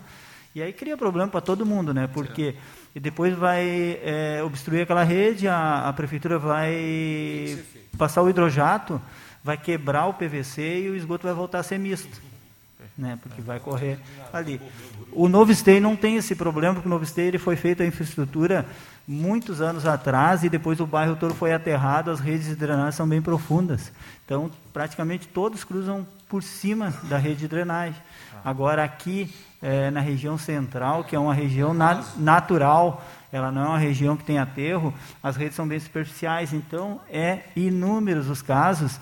[0.54, 2.08] e aí cria problema para todo mundo, né?
[2.08, 2.56] Porque
[2.96, 7.60] e depois vai é, obstruir aquela rede, a, a prefeitura vai
[7.98, 9.00] passar o hidrojato
[9.44, 12.22] vai quebrar o PVC e o esgoto vai voltar a ser misto.
[13.00, 13.98] Né, porque vai correr
[14.34, 14.60] ali.
[15.14, 17.86] O Novo Esteio não tem esse problema, porque o Novo Esteio ele foi feito a
[17.86, 18.66] infraestrutura
[19.08, 23.08] muitos anos atrás e depois o bairro todo foi aterrado, as redes de drenagem são
[23.08, 23.90] bem profundas.
[24.26, 27.96] Então, praticamente todos cruzam por cima da rede de drenagem.
[28.44, 33.68] Agora, aqui é, na região central, que é uma região na, natural, ela não é
[33.70, 34.94] uma região que tem aterro,
[35.24, 39.00] as redes são bem superficiais, então é inúmeros os casos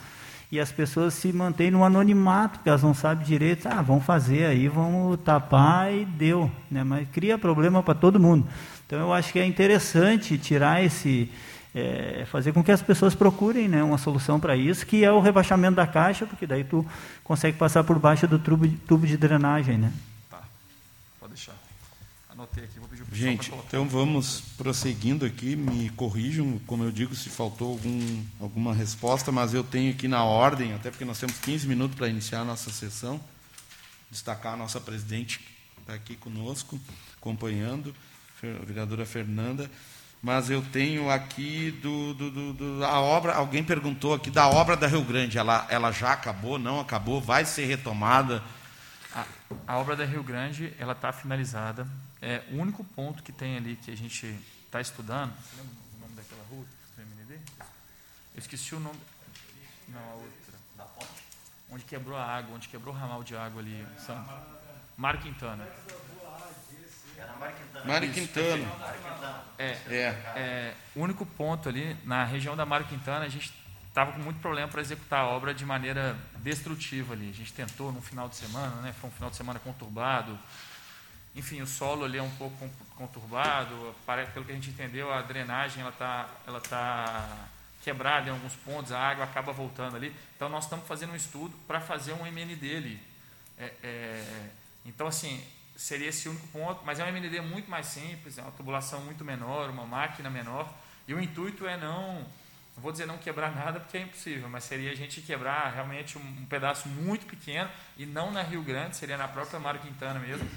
[0.52, 4.46] e as pessoas se mantêm no anonimato, porque elas não sabem direito, ah, vamos fazer
[4.46, 6.84] aí, vamos tapar e deu, né?
[6.84, 8.48] mas cria problema para todo mundo.
[8.86, 11.30] Então eu acho que é interessante tirar esse,
[11.76, 15.20] é, fazer com que as pessoas procurem né, uma solução para isso, que é o
[15.20, 16.86] rebaixamento da caixa, porque daí tu
[17.24, 19.92] consegue passar por baixo do tubo de, tubo de drenagem, né?
[23.18, 29.32] Gente, então vamos prosseguindo aqui, me corrijam, como eu digo, se faltou algum, alguma resposta,
[29.32, 32.46] mas eu tenho aqui na ordem, até porque nós temos 15 minutos para iniciar a
[32.46, 33.20] nossa sessão,
[34.12, 36.80] destacar a nossa presidente, que está aqui conosco,
[37.18, 37.96] acompanhando,
[38.44, 39.70] a vereadora Fernanda,
[40.22, 44.78] mas eu tenho aqui do, do, do, do, a obra, alguém perguntou aqui da obra
[44.78, 48.44] da Rio Grande, ela, ela já acabou, não acabou, vai ser retomada?
[49.12, 49.26] A,
[49.66, 51.88] a obra da Rio Grande, ela está finalizada,
[52.22, 56.00] é, o único ponto que tem ali que a gente está estudando, você lembra o
[56.00, 56.66] nome daquela rua
[56.96, 57.40] do MND?
[58.34, 59.00] Eu esqueci o nome.
[59.88, 60.54] Não, a outra.
[60.76, 61.24] Da ponte?
[61.70, 63.86] Onde quebrou a água, onde quebrou o ramal de água ali.
[64.00, 64.28] Sabe?
[64.96, 65.68] Mário Quintana.
[67.86, 68.68] Mário Quintana.
[69.58, 70.16] É, é.
[70.36, 73.54] é, o único ponto ali, na região da Mário Quintana, a gente
[73.88, 77.30] estava com muito problema para executar a obra de maneira destrutiva ali.
[77.30, 78.94] A gente tentou no final de semana, né?
[78.94, 80.38] Foi um final de semana conturbado.
[81.38, 83.96] Enfim, o solo ali é um pouco conturbado.
[84.34, 87.48] Pelo que a gente entendeu, a drenagem ela está ela tá
[87.84, 90.14] quebrada em alguns pontos, a água acaba voltando ali.
[90.36, 93.00] Então, nós estamos fazendo um estudo para fazer um MND ali.
[93.58, 94.50] É, é,
[94.84, 95.42] então, assim,
[95.76, 99.24] seria esse único ponto, mas é um MND muito mais simples, é uma tubulação muito
[99.24, 100.70] menor, uma máquina menor,
[101.08, 104.66] e o intuito é não, não vou dizer não quebrar nada porque é impossível, mas
[104.66, 108.98] seria a gente quebrar realmente um, um pedaço muito pequeno, e não na Rio Grande,
[108.98, 110.50] seria na própria Mário Quintana mesmo,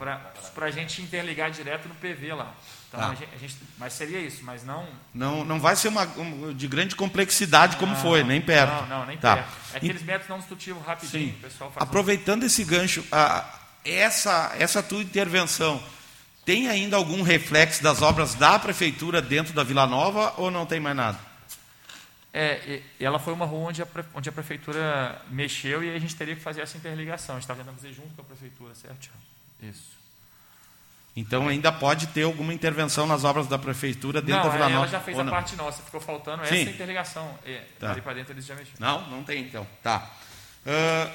[0.00, 2.54] para a gente interligar direto no PV lá.
[2.88, 3.10] Então, tá.
[3.10, 4.88] a gente, a gente, mas seria isso, mas não...
[5.14, 8.72] Não, não vai ser uma, um, de grande complexidade como não, foi, nem perto.
[8.88, 9.36] Não, não, nem tá.
[9.36, 9.50] perto.
[9.74, 11.36] É aqueles métodos não destrutivos rapidinho,
[11.76, 12.46] Aproveitando um...
[12.46, 15.80] esse gancho, a, essa, essa tua intervenção
[16.44, 20.80] tem ainda algum reflexo das obras da prefeitura dentro da Vila Nova ou não tem
[20.80, 21.30] mais nada?
[22.32, 26.36] É, ela foi uma rua onde a, onde a prefeitura mexeu e a gente teria
[26.36, 27.34] que fazer essa interligação.
[27.34, 29.10] A gente estava tentando fazer junto com a prefeitura, certo?
[29.62, 30.00] Isso.
[31.16, 34.74] Então ainda pode ter alguma intervenção nas obras da prefeitura dentro não, da Vila ela
[34.74, 34.86] Nova?
[34.86, 35.30] Ela já fez a não?
[35.30, 36.62] parte nossa, ficou faltando Sim.
[36.62, 37.38] essa interligação.
[37.44, 37.90] É, tá.
[37.90, 38.78] Ali para dentro eles já mexeram.
[38.78, 39.66] Não, não tem então.
[39.82, 40.08] Tá.
[40.64, 41.10] Uh,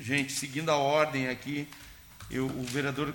[0.00, 1.68] gente, seguindo a ordem aqui,
[2.30, 3.12] eu, o vereador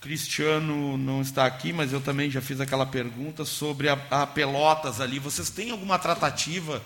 [0.00, 5.00] Cristiano não está aqui, mas eu também já fiz aquela pergunta sobre a, a Pelotas
[5.00, 5.18] ali.
[5.18, 6.82] Vocês têm alguma tratativa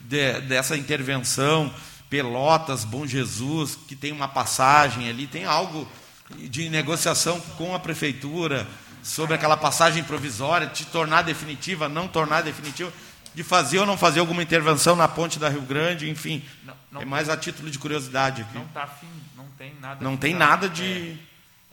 [0.00, 1.74] de, dessa intervenção?
[2.08, 5.86] Pelotas, Bom Jesus, que tem uma passagem ali, tem algo
[6.30, 8.66] de negociação com a prefeitura
[9.02, 12.92] sobre aquela passagem provisória, de tornar definitiva, não tornar definitiva,
[13.34, 16.42] de fazer ou não fazer alguma intervenção na ponte da Rio Grande, enfim.
[16.62, 18.54] Não, não é mais a título de curiosidade aqui.
[18.54, 20.04] Não está afim, não tem nada.
[20.04, 21.18] Não tem nada de.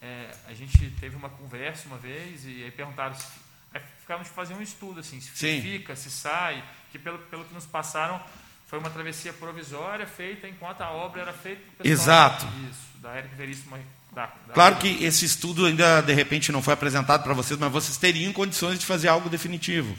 [0.02, 3.28] É, é, a gente teve uma conversa uma vez e aí perguntaram se
[3.74, 5.62] aí ficávamos de fazer um estudo assim, se Sim.
[5.62, 8.22] fica, se sai, que pelo, pelo que nos passaram
[8.66, 11.62] foi uma travessia provisória feita enquanto a obra era feita.
[11.84, 12.48] Exato.
[12.70, 13.78] Isso, da Eric Veríssimo
[14.54, 18.34] claro que esse estudo ainda de repente não foi apresentado para vocês, mas vocês teriam
[18.34, 19.96] condições de fazer algo definitivo.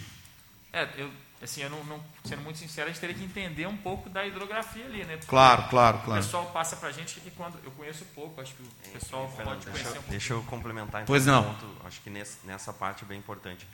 [0.72, 1.10] É, eu,
[1.42, 4.26] assim, eu não, não, sendo muito sincero, a gente teria que entender um pouco da
[4.26, 5.16] hidrografia ali, né?
[5.16, 6.20] Porque claro, claro, claro.
[6.20, 9.32] O pessoal passa para a gente que quando eu conheço pouco, acho que o pessoal
[9.38, 10.10] é, pode deixa, conhecer um pouco.
[10.10, 11.02] Deixa eu complementar.
[11.02, 11.44] Então, pois não.
[11.44, 13.66] Ponto, acho que nesse, nessa parte é bem importante.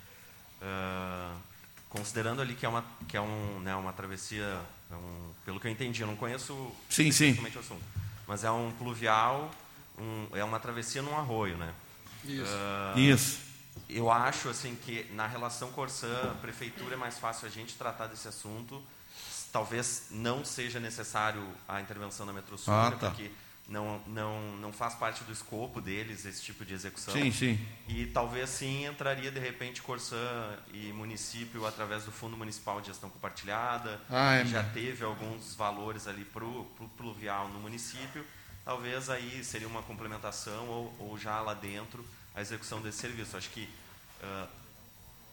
[0.60, 1.36] Uh,
[1.88, 4.60] considerando ali que é uma que é um, né, uma travessia,
[4.90, 7.32] é um, pelo que eu entendi, eu não conheço sim, sim.
[7.32, 7.82] o assunto,
[8.26, 9.50] mas é um pluvial
[10.00, 11.72] um, é uma travessia num arroio, né?
[12.24, 12.44] Isso.
[12.44, 13.48] Uh, Isso.
[13.88, 18.28] Eu acho assim que na relação Corsã, prefeitura é mais fácil a gente tratar desse
[18.28, 18.82] assunto.
[19.52, 22.96] Talvez não seja necessário a intervenção da Metrosul, ah, né?
[23.00, 23.08] tá.
[23.08, 23.30] porque
[23.68, 27.14] não, não, não faz parte do escopo deles esse tipo de execução.
[27.14, 27.58] Sim, sim.
[27.86, 33.08] E talvez sim entraria de repente Corsã e município através do Fundo Municipal de Gestão
[33.08, 34.00] Compartilhada.
[34.10, 38.24] Ah, é, já teve alguns valores ali para o pluvial no município
[38.68, 42.04] talvez aí seria uma complementação ou, ou já lá dentro
[42.34, 43.34] a execução desse serviço.
[43.34, 43.66] Acho que
[44.22, 44.46] uh,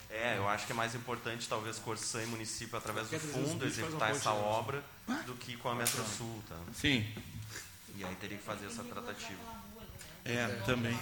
[0.09, 4.11] é, eu acho que é mais importante talvez Corsã e município através do fundo executar
[4.11, 4.81] essa obra
[5.25, 6.55] do que com a Metrosul, tá?
[6.73, 7.05] Sim.
[7.97, 9.41] E aí teria que fazer essa tratativa.
[10.23, 10.97] É, também.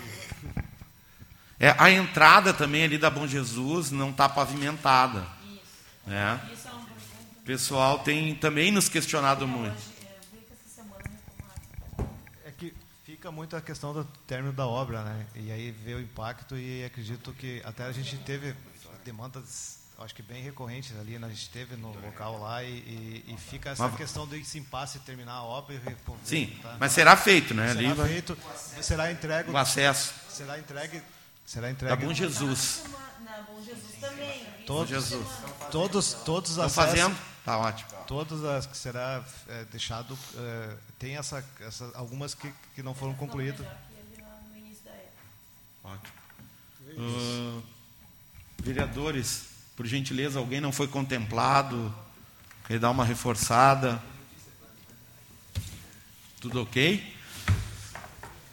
[1.60, 5.24] É, a entrada também ali da Bom Jesus não está pavimentada.
[5.46, 5.62] Isso.
[6.08, 6.50] Né?
[6.52, 9.93] Isso é O pessoal tem também nos questionado muito.
[13.24, 15.26] Fica muito a questão do término da obra, né?
[15.34, 18.54] E aí vê o impacto e acredito que até a gente teve
[19.06, 21.28] demandas acho que bem recorrentes ali, né?
[21.28, 24.58] a gente esteve no local lá e, e, e fica essa Mas- questão de se
[24.58, 25.80] impasse terminar a obra e
[26.26, 26.76] Sim, tá?
[26.78, 27.70] mas será feito, né?
[27.70, 28.38] Será Ali vai- feito,
[28.82, 30.14] será entregue O acesso.
[30.28, 31.02] será entregue
[31.46, 32.84] será Da entregue Bom Jesus.
[33.24, 34.46] Na Bom Jesus também.
[34.66, 35.28] todos Jesus.
[35.72, 37.18] todos todos os Estão acessos fazendo?
[37.44, 37.90] Tá ótimo.
[38.08, 43.14] todas as que será é, deixado é, tem essa, essa algumas que, que não foram
[43.16, 45.24] concluídas da época.
[45.84, 46.14] Ótimo.
[46.98, 47.62] Ah,
[48.60, 51.94] vereadores, por gentileza, alguém não foi contemplado?
[52.66, 54.02] Quer dar uma reforçada?
[56.40, 57.13] Tudo ok?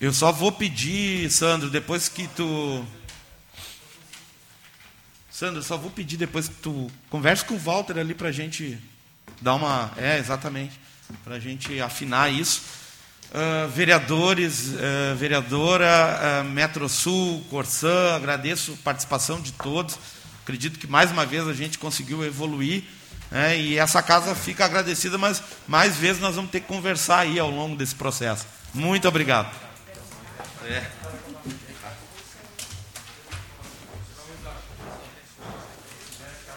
[0.01, 2.83] Eu só vou pedir, Sandro, depois que tu.
[5.31, 8.79] Sandro, só vou pedir depois que tu converse com o Walter ali pra gente
[9.43, 9.93] dar uma.
[9.99, 10.81] É, exatamente.
[11.23, 12.63] Pra gente afinar isso.
[13.33, 19.99] Ah, vereadores, ah, vereadora, uh, Metrosul, Corsã, agradeço a participação de todos.
[20.43, 22.85] Acredito que mais uma vez a gente conseguiu evoluir.
[23.31, 27.39] né, e essa casa fica agradecida, mas mais vezes nós vamos ter que conversar aí
[27.39, 28.47] ao longo desse processo.
[28.75, 29.70] Muito obrigado.
[30.69, 31.00] É.